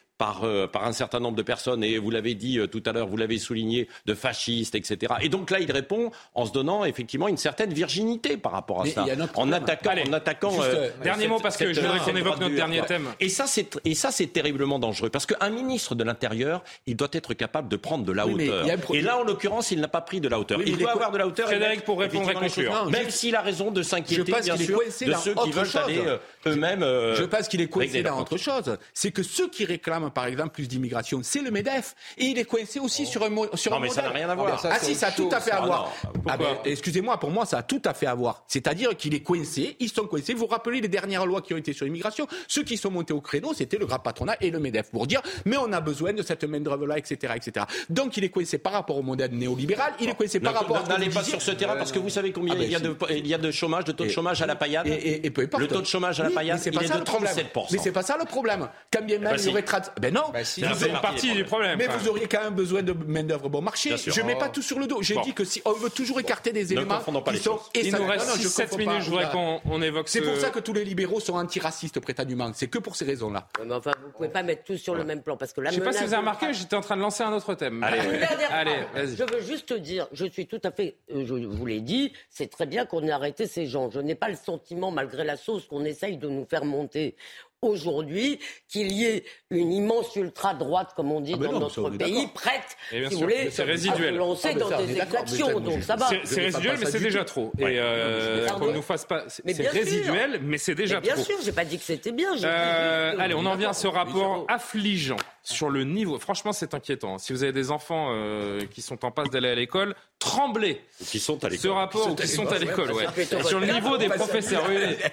[0.44, 3.08] euh, par, un certain nombre de personnes, et vous l'avez dit euh, tout à l'heure,
[3.08, 5.14] vous l'avez souligné, de fascistes, etc.
[5.22, 8.86] Et donc là, il répond en se donnant effectivement une certaine virginité par rapport à
[8.86, 9.06] ça,
[9.36, 10.54] en attaquant, en attaquant.
[10.62, 13.08] Euh, dernier mot parce que je voudrais qu'on évoque notre dernier thème.
[13.20, 17.10] Et ça, c'est et ça, c'est terriblement dangereux parce qu'un ministre de l'Intérieur, il doit
[17.14, 18.66] être capable de prendre de la hauteur.
[18.94, 20.60] Et là, en l'occurrence, il n'a pas pris de la hauteur.
[20.66, 21.48] il doit avoir de la hauteur.
[21.48, 22.90] Frédéric, pour répondre et conclure.
[22.90, 26.04] Même s'il a raison de s'inquiéter, bien sûr, de ceux qui veulent aller
[26.46, 26.82] eux-mêmes.
[26.82, 28.78] Je pense qu'il est coincé dans autre chose.
[28.94, 31.95] C'est que ceux qui réclament, par exemple, plus d'immigration c'est le MEDEF.
[32.18, 34.62] Et il est coincé aussi sur un, sur non, mais ça n'a rien à voir.
[34.64, 35.93] Ah, si, ça a tout à fait à voir.
[36.28, 38.43] Ah, ben, excusez-moi, pour moi, ça a tout à fait à voir.
[38.47, 40.34] C'est-à-dire qu'il est coincé, ils sont coincés.
[40.34, 43.14] Vous vous rappelez les dernières lois qui ont été sur l'immigration Ceux qui sont montés
[43.14, 46.14] au créneau, c'était le grand patronat et le MEDEF pour dire, mais on a besoin
[46.14, 47.66] de cette main-d'œuvre-là, etc., etc.
[47.89, 50.84] Donc il est coincé par rapport au modèle néolibéral, il est coincé par rapport à.
[50.84, 52.80] N'allez pas sur ce terrain parce que vous savez combien ah, ben, il, y a
[52.80, 54.88] de, il y a de chômage, de taux de chômage à la paillade.
[54.88, 57.68] Et, Le taux de chômage à la paillade, il est de 37%.
[57.72, 58.68] Mais c'est pas ça le problème.
[58.91, 59.64] Quand bien même il y aurait.
[60.02, 60.34] Ben non.
[60.43, 61.78] C'est partie du problème.
[61.78, 63.95] Mais vous auriez quand même besoin de main-d'œuvre bon marché.
[63.97, 65.02] Je ne mets pas tout sur le dos.
[65.02, 68.47] J'ai dit que si on veut toujours écarter des éléments qui sont Il nous reste
[68.47, 71.99] 7 minutes, je voudrais qu'on évoque C'est pour ça que tous les libéraux sont antiracistes
[71.99, 72.52] prétendument.
[72.54, 73.47] C'est que pour ces raisons-là.
[73.64, 75.68] Mais enfin, vous ne pouvez pas mettre tout sur le même plan parce que Je
[75.68, 77.84] ne sais pas si vous avez remarqué, j'étais en train de lancer un autre thème.
[77.84, 79.16] Allez, vas-y.
[79.16, 82.49] Je veux juste dire, je suis tout à fait, euh, je vous l'ai dit, c'est
[82.49, 83.89] très bien qu'on ait arrêté ces gens.
[83.89, 87.16] Je n'ai pas le sentiment, malgré la sauce qu'on essaye de nous faire monter
[87.62, 92.78] aujourd'hui qu'il y ait une immense ultra-droite, comme on dit ah, dans notre pays, prête,
[92.89, 95.59] si vous voulez, à se lancer ah, dans des exactions.
[95.59, 96.07] Donc ça va.
[96.24, 97.51] C'est résiduel, mais c'est déjà trop.
[97.59, 99.26] Et euh, qu'on nous fasse pas.
[99.28, 101.14] C'est résiduel, mais c'est déjà trop.
[101.14, 102.32] Bien sûr, j'ai pas dit que c'était bien.
[102.43, 106.20] Euh, allez, on en vient à ce rapport affligeant sur le niveau.
[106.20, 107.18] Franchement, c'est inquiétant.
[107.18, 110.82] Si vous avez des enfants euh, qui sont en passe d'aller à l'école, tremblez.
[111.00, 111.64] Qui sont à l'école.
[111.64, 113.06] Ce rapport, qui sont à l'école, ouais.
[113.44, 114.64] Sur le niveau des professeurs.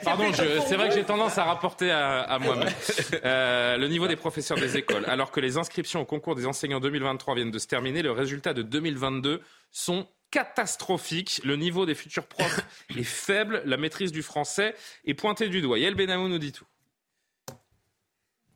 [0.04, 0.24] Pardon,
[0.66, 2.72] c'est vrai que j'ai tendance à rapporter à, moi-même.
[3.24, 5.04] Euh, le niveau des professeurs des écoles.
[5.06, 8.52] Alors que les inscriptions au concours des enseignants 2023 viennent de se terminer, le résultat
[8.52, 11.40] de 2022 sont catastrophiques.
[11.44, 12.60] Le niveau des futurs profs
[12.96, 13.62] est faible.
[13.64, 14.74] La maîtrise du français
[15.04, 15.78] est pointée du doigt.
[15.78, 16.66] Yael Benamou nous dit tout.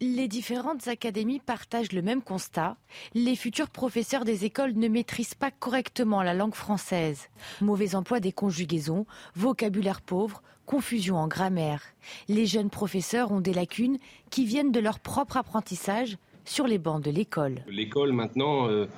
[0.05, 2.77] Les différentes académies partagent le même constat.
[3.15, 7.29] Les futurs professeurs des écoles ne maîtrisent pas correctement la langue française.
[7.61, 11.85] Mauvais emploi des conjugaisons, vocabulaire pauvre, confusion en grammaire.
[12.27, 13.99] Les jeunes professeurs ont des lacunes
[14.29, 17.63] qui viennent de leur propre apprentissage sur les bancs de l'école.
[17.69, 18.67] L'école maintenant...
[18.67, 18.89] Euh,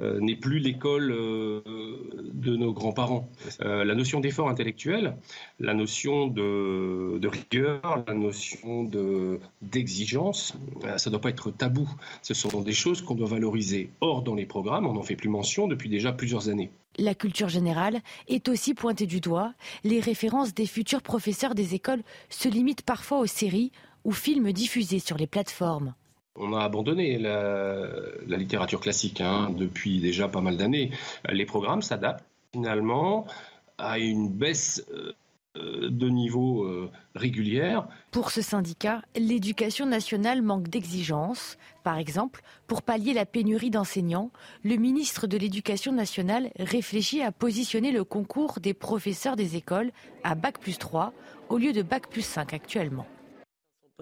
[0.00, 1.60] euh, n'est plus l'école euh,
[2.32, 3.28] de nos grands-parents.
[3.60, 5.16] Euh, la notion d'effort intellectuel,
[5.60, 8.88] la notion de, rigueur, la notion
[9.62, 10.54] d'exigence,
[10.96, 11.88] ça ne doit pas être tabou.
[12.22, 13.90] Ce sont des choses qu'on doit valoriser.
[14.00, 16.70] Or, dans les programmes, on n'en fait plus mention depuis déjà plusieurs années.
[16.96, 19.52] La culture générale est aussi pointée du doigt.
[19.82, 23.72] Les références des futurs professeurs des écoles se limitent parfois aux séries
[24.04, 25.94] ou films diffusés sur les plateformes.
[26.36, 30.90] On a abandonné la, littérature classique hein, depuis déjà pas mal d'années.
[31.30, 33.26] Les programmes s'adaptent finalement
[33.78, 35.12] à une baisse euh,
[35.56, 36.68] de niveau
[37.14, 37.86] régulière.
[38.10, 41.58] Pour ce syndicat, l'éducation nationale manque d'exigences.
[41.84, 44.30] Par exemple, pour pallier la pénurie d'enseignants,
[44.64, 49.92] le ministre de l'Éducation nationale réfléchit à positionner le concours des professeurs des écoles
[50.24, 51.12] à Bac plus 3
[51.50, 53.06] au lieu de Bac plus 5 actuellement.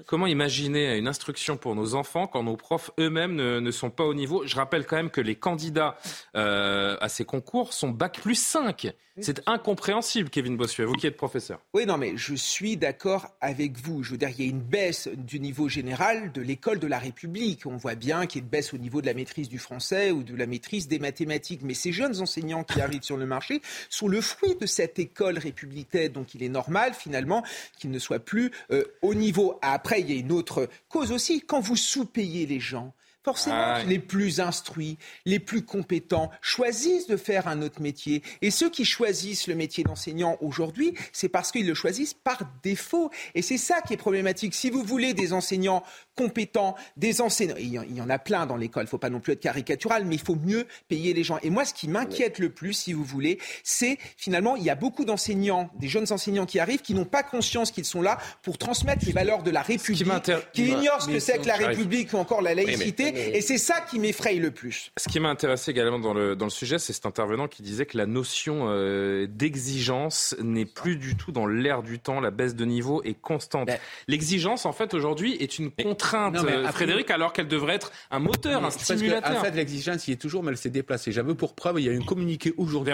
[0.07, 4.15] Comment imaginer une instruction pour nos enfants quand nos profs eux-mêmes ne, sont pas au
[4.15, 4.47] niveau?
[4.47, 5.99] Je rappelle quand même que les candidats
[6.35, 8.95] euh, à ces concours sont bac plus 5.
[9.21, 11.61] C'est incompréhensible, Kevin Bossuet, vous qui êtes professeur.
[11.75, 14.03] Oui, non, mais je suis d'accord avec vous.
[14.03, 16.99] Je veux dire, il y a une baisse du niveau général de l'école de la
[16.99, 17.67] République.
[17.67, 20.13] On voit bien qu'il y a une baisse au niveau de la maîtrise du français
[20.13, 21.61] ou de la maîtrise des mathématiques.
[21.63, 25.37] Mais ces jeunes enseignants qui arrivent sur le marché sont le fruit de cette école
[25.37, 26.11] républicaine.
[26.11, 27.45] Donc il est normal, finalement,
[27.79, 29.59] qu'ils ne soient plus euh, au niveau.
[29.83, 31.41] Après, il y a une autre cause aussi.
[31.41, 37.47] Quand vous sous-payez les gens, Forcément, les plus instruits, les plus compétents choisissent de faire
[37.47, 38.23] un autre métier.
[38.41, 43.11] Et ceux qui choisissent le métier d'enseignant aujourd'hui, c'est parce qu'ils le choisissent par défaut.
[43.37, 44.55] Et c'est ça qui est problématique.
[44.55, 45.85] Si vous voulez des enseignants
[46.17, 49.21] compétents, des enseignants, il y en a plein dans l'école, il ne faut pas non
[49.21, 51.39] plus être caricatural, mais il faut mieux payer les gens.
[51.43, 54.75] Et moi, ce qui m'inquiète le plus, si vous voulez, c'est finalement, il y a
[54.75, 58.59] beaucoup d'enseignants, des jeunes enseignants qui arrivent, qui n'ont pas conscience qu'ils sont là pour
[58.59, 60.09] transmettre les valeurs de la République,
[60.53, 63.12] qui, ignorent ce que c'est que la République ou encore la laïcité.
[63.15, 64.91] Et c'est ça qui m'effraie le plus.
[64.97, 67.87] Ce qui m'a intéressé également dans le, dans le sujet, c'est cet intervenant qui disait
[67.87, 72.21] que la notion euh, d'exigence n'est plus du tout dans l'air du temps.
[72.21, 73.67] La baisse de niveau est constante.
[73.67, 78.19] Ben- L'exigence, en fait, aujourd'hui, est une contrainte, euh, Frédéric, alors qu'elle devrait être un
[78.19, 79.39] moteur, un stimulateur.
[79.39, 81.13] en fait, l'exigence, il est toujours, mais elle s'est déplacée.
[81.13, 82.93] J'avais pour preuve, il y a un communiqué aujourd'hui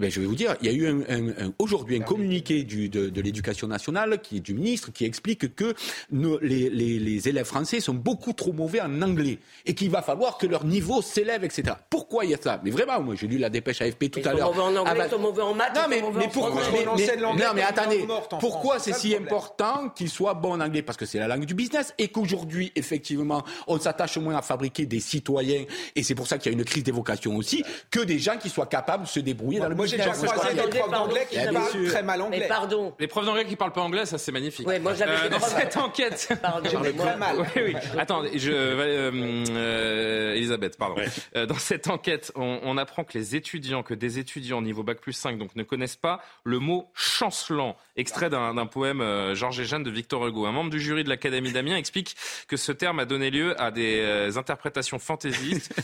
[0.00, 3.08] ben, je vais vous dire, il y a eu un, aujourd'hui un communiqué du, de,
[3.08, 5.74] de l'éducation nationale, qui est du ministre, qui explique que
[6.10, 10.02] nos, les, les, les, élèves français sont beaucoup trop mauvais en anglais et qu'il va
[10.02, 11.74] falloir que leur niveau s'élève, etc.
[11.90, 12.60] Pourquoi il y a ça?
[12.64, 14.54] Mais vraiment, moi j'ai lu la dépêche AFP tout à l'heure.
[14.54, 15.76] Mauvais en anglais, ah, bah, mauvais en maths.
[15.76, 18.06] Non mais, mais pourquoi Non mais attendez,
[18.40, 20.82] pourquoi c'est si important qu'ils soient bons en anglais?
[20.82, 24.86] Parce que c'est la langue du business et qu'aujourd'hui, effectivement, on s'attache moins à fabriquer
[24.86, 28.00] des citoyens et c'est pour ça qu'il y a une crise des vocations aussi que
[28.00, 30.90] des gens qui soient capables de se débrouiller dans le j'ai déjà croisé des profs
[30.90, 32.38] d'anglais qui parlent très mal anglais.
[32.40, 32.94] Mais pardon.
[32.98, 34.66] Les profs d'anglais qui parlent pas anglais, ça c'est magnifique.
[34.66, 36.28] Oui, moi j'avais euh, dans cette enquête.
[36.42, 37.36] Pardon, très mal.
[37.38, 37.74] Oui, oui.
[37.98, 39.10] Attends, je, euh,
[39.50, 41.02] euh, Elisabeth, pardon.
[41.36, 44.82] Euh, dans cette enquête, on, on, apprend que les étudiants, que des étudiants au niveau
[44.82, 49.60] bac plus 5, donc ne connaissent pas le mot chancelant, extrait d'un poème euh, Georges
[49.60, 50.46] et Jeanne de Victor Hugo.
[50.46, 52.16] Un membre du jury de l'Académie d'Amiens explique
[52.48, 55.74] que ce terme a donné lieu à des interprétations fantaisistes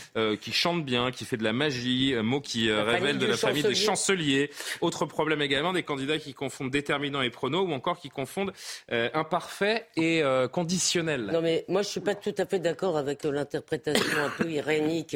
[0.41, 3.75] qui chantent bien, qui fait de la magie, mot qui révèle de la famille des
[3.75, 4.51] chansons chancelier.
[4.81, 8.53] Autre problème également, des candidats qui confondent déterminant et prono ou encore qui confondent
[8.91, 11.29] euh, imparfait et euh, conditionnel.
[11.33, 15.15] Non mais moi je suis pas tout à fait d'accord avec l'interprétation un peu irénique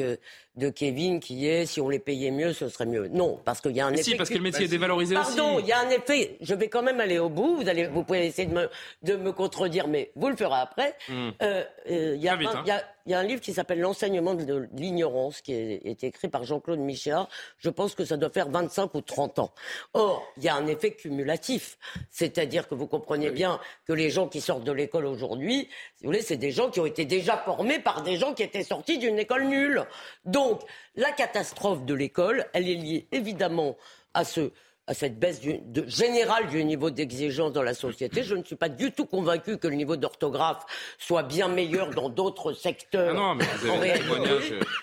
[0.56, 3.08] de Kevin qui est si on les payait mieux, ce serait mieux.
[3.08, 4.02] Non, parce qu'il y a un effet.
[4.02, 5.36] Si, parce que le métier est dévalorisé aussi.
[5.36, 6.36] Pardon, il y a un effet.
[6.40, 7.56] Je vais quand même aller au bout.
[7.56, 8.70] Vous, allez, vous pouvez essayer de me,
[9.02, 10.96] de me contredire, mais vous le ferez après.
[11.08, 11.30] Hmm.
[11.42, 16.04] Euh, euh, il y, y, a un livre qui s'appelle L'enseignement de l'ignorance qui est,
[16.04, 17.28] écrit par Jean-Claude Michéa.
[17.58, 19.52] Je pense que ça doit faire 25 ou 30 ans.
[19.94, 21.78] Or, il y a un effet cumulatif.
[22.10, 26.10] C'est-à-dire que vous comprenez bien que les gens qui sortent de l'école aujourd'hui, si vous
[26.10, 28.98] voulez, c'est des gens qui ont été déjà formés par des gens qui étaient sortis
[28.98, 29.84] d'une école nulle.
[30.24, 30.62] Donc,
[30.94, 33.76] la catastrophe de l'école, elle est liée évidemment
[34.14, 34.24] à
[34.92, 35.40] cette baisse
[35.86, 38.22] générale du niveau d'exigence dans la société.
[38.22, 40.64] Je ne suis pas du tout convaincu que le niveau d'orthographe
[40.98, 43.10] soit bien meilleur dans d'autres secteurs.
[43.10, 43.94] Ah non, mais vous avez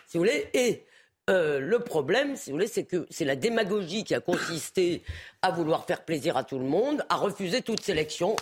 [0.07, 0.49] si vous voulez.
[0.53, 0.85] Et
[1.29, 5.03] euh, le problème, si vous voulez, c'est que c'est la démagogie qui a consisté
[5.41, 8.35] à vouloir faire plaisir à tout le monde, à refuser toute sélection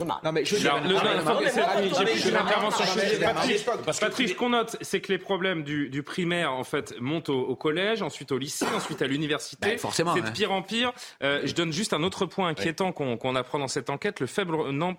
[0.00, 0.56] non, mais je
[4.00, 8.02] Patrice, ce qu'on note, c'est que les problèmes du, primaire, en fait, montent au, collège,
[8.02, 9.72] ensuite au lycée, ensuite à l'université.
[9.72, 10.14] Bah, forcément.
[10.14, 10.92] C'est de pire en pire.
[11.22, 14.56] Euh, je donne juste un autre point inquiétant qu'on apprend dans cette enquête le faible,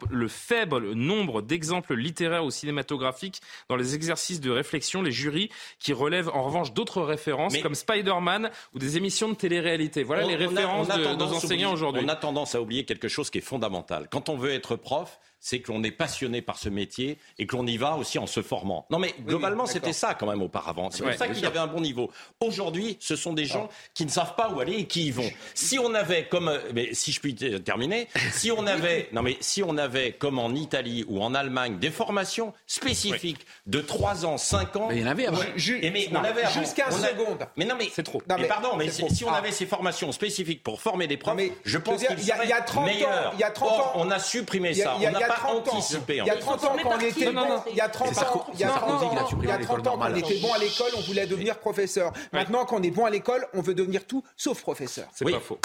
[0.10, 5.94] le faible nombre d'exemples littéraires ou cinématographiques dans les exercices de réflexion, les jurys qui
[5.94, 10.04] relèvent en revanche d'autres références comme Spider-Man ou des émissions de télé-réalité.
[10.04, 12.04] Voilà les références de nos enseignants aujourd'hui.
[12.06, 14.08] On a tendance à oublier quelque chose qui est fondamental.
[14.10, 17.58] Quand on veut être prof, c'est que l'on est passionné par ce métier et que
[17.58, 18.86] l'on y va aussi en se formant.
[18.90, 20.90] Non, mais globalement, c'était ça quand même auparavant.
[20.90, 22.10] C'est pour ça qu'il y avait un bon niveau.
[22.40, 25.30] Aujourd'hui, ce sont des gens qui ne savent pas où aller et qui y vont.
[25.54, 29.36] Si on avait, comme, euh, mais si je puis terminer, si on avait, non mais
[29.42, 34.38] si on avait, comme en Italie ou en Allemagne, des formations spécifiques de 3 ans,
[34.38, 34.88] 5 ans.
[34.88, 35.42] Mais il y en avait avant.
[35.68, 37.46] mais on avait Jusqu'à seconde.
[37.58, 38.22] Mais non, mais c'est trop.
[38.30, 42.02] mais, pardon, mais si, on avait ces formations spécifiques pour former des profs, je pense
[42.02, 42.92] qu'il y, a 30 ans,
[43.34, 44.94] il y a 30 ans, on a supprimé ça.
[44.94, 46.18] A pas anticipé.
[46.18, 48.60] Il y a 30 ans, quand on était bon, il y a 30 ans, il
[48.60, 52.12] y a 30 ans, quand on était bon à l'école, on voulait devenir professeur.
[52.32, 55.08] Maintenant, quand on est bon à l'école, on veut devenir tout sauf professeur.
[55.14, 55.60] C'est pas faux.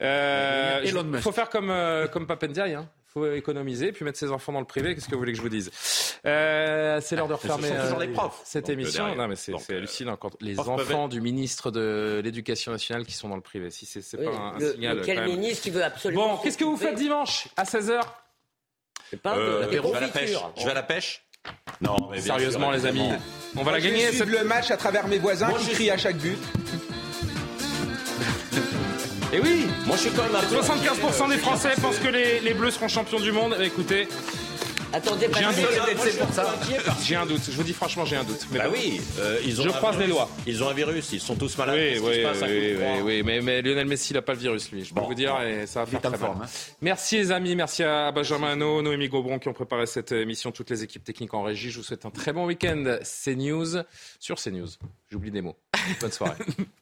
[0.00, 1.72] Il faut faire comme,
[2.12, 2.74] comme Papendiaï.
[2.74, 4.94] Hein faut économiser, puis mettre ses enfants dans le privé.
[4.94, 5.70] Qu'est-ce que vous voulez que je vous dise?
[6.24, 7.92] Euh, C'est l'heure de refermer euh,
[8.44, 9.14] cette émission.
[9.14, 13.28] Non, mais c'est euh, hallucinant quand les enfants du ministre de l'Éducation nationale qui sont
[13.28, 13.70] dans le privé.
[13.70, 15.02] Si c'est pas un, signal.
[15.04, 16.36] quel ministre qui veut absolument.
[16.36, 18.21] Bon, qu'est-ce que vous faites dimanche à 16h pas
[19.12, 20.36] je vais à la pêche.
[20.56, 21.22] Je vais à la pêche.
[21.80, 23.10] Non, mais sérieusement, les amis,
[23.56, 24.12] on va la gagner.
[24.12, 26.38] Je vais le match à travers mes voisins qui crient à chaque but.
[29.32, 32.72] Et oui, moi je suis quand même 75% des Français pensent que les, les, Bleus
[32.72, 33.56] seront champions du monde.
[33.62, 34.06] Écoutez.
[34.92, 35.68] Attendez, j'ai un doute.
[37.02, 37.40] J'ai un doute.
[37.50, 38.46] Je vous dis franchement, j'ai un doute.
[38.50, 40.28] Mais bah oui, euh, ils ont je croise les lois.
[40.46, 41.12] Ils ont un virus.
[41.12, 41.76] Ils sont tous malades.
[41.76, 44.84] Oui, oui, oui, oui, mais, mais, Lionel Messi n'a pas le virus, lui.
[44.84, 46.46] Je peux vous dire, et ça va faire très forme, hein.
[46.80, 50.70] Merci les amis, merci à Benjamin No, Noémie Gobron qui ont préparé cette émission, toutes
[50.70, 51.70] les équipes techniques en régie.
[51.70, 52.98] Je vous souhaite un très bon week-end.
[53.02, 53.82] CNews
[54.18, 54.68] sur CNews.
[55.10, 55.56] J'oublie des mots.
[56.00, 56.36] Bonne soirée.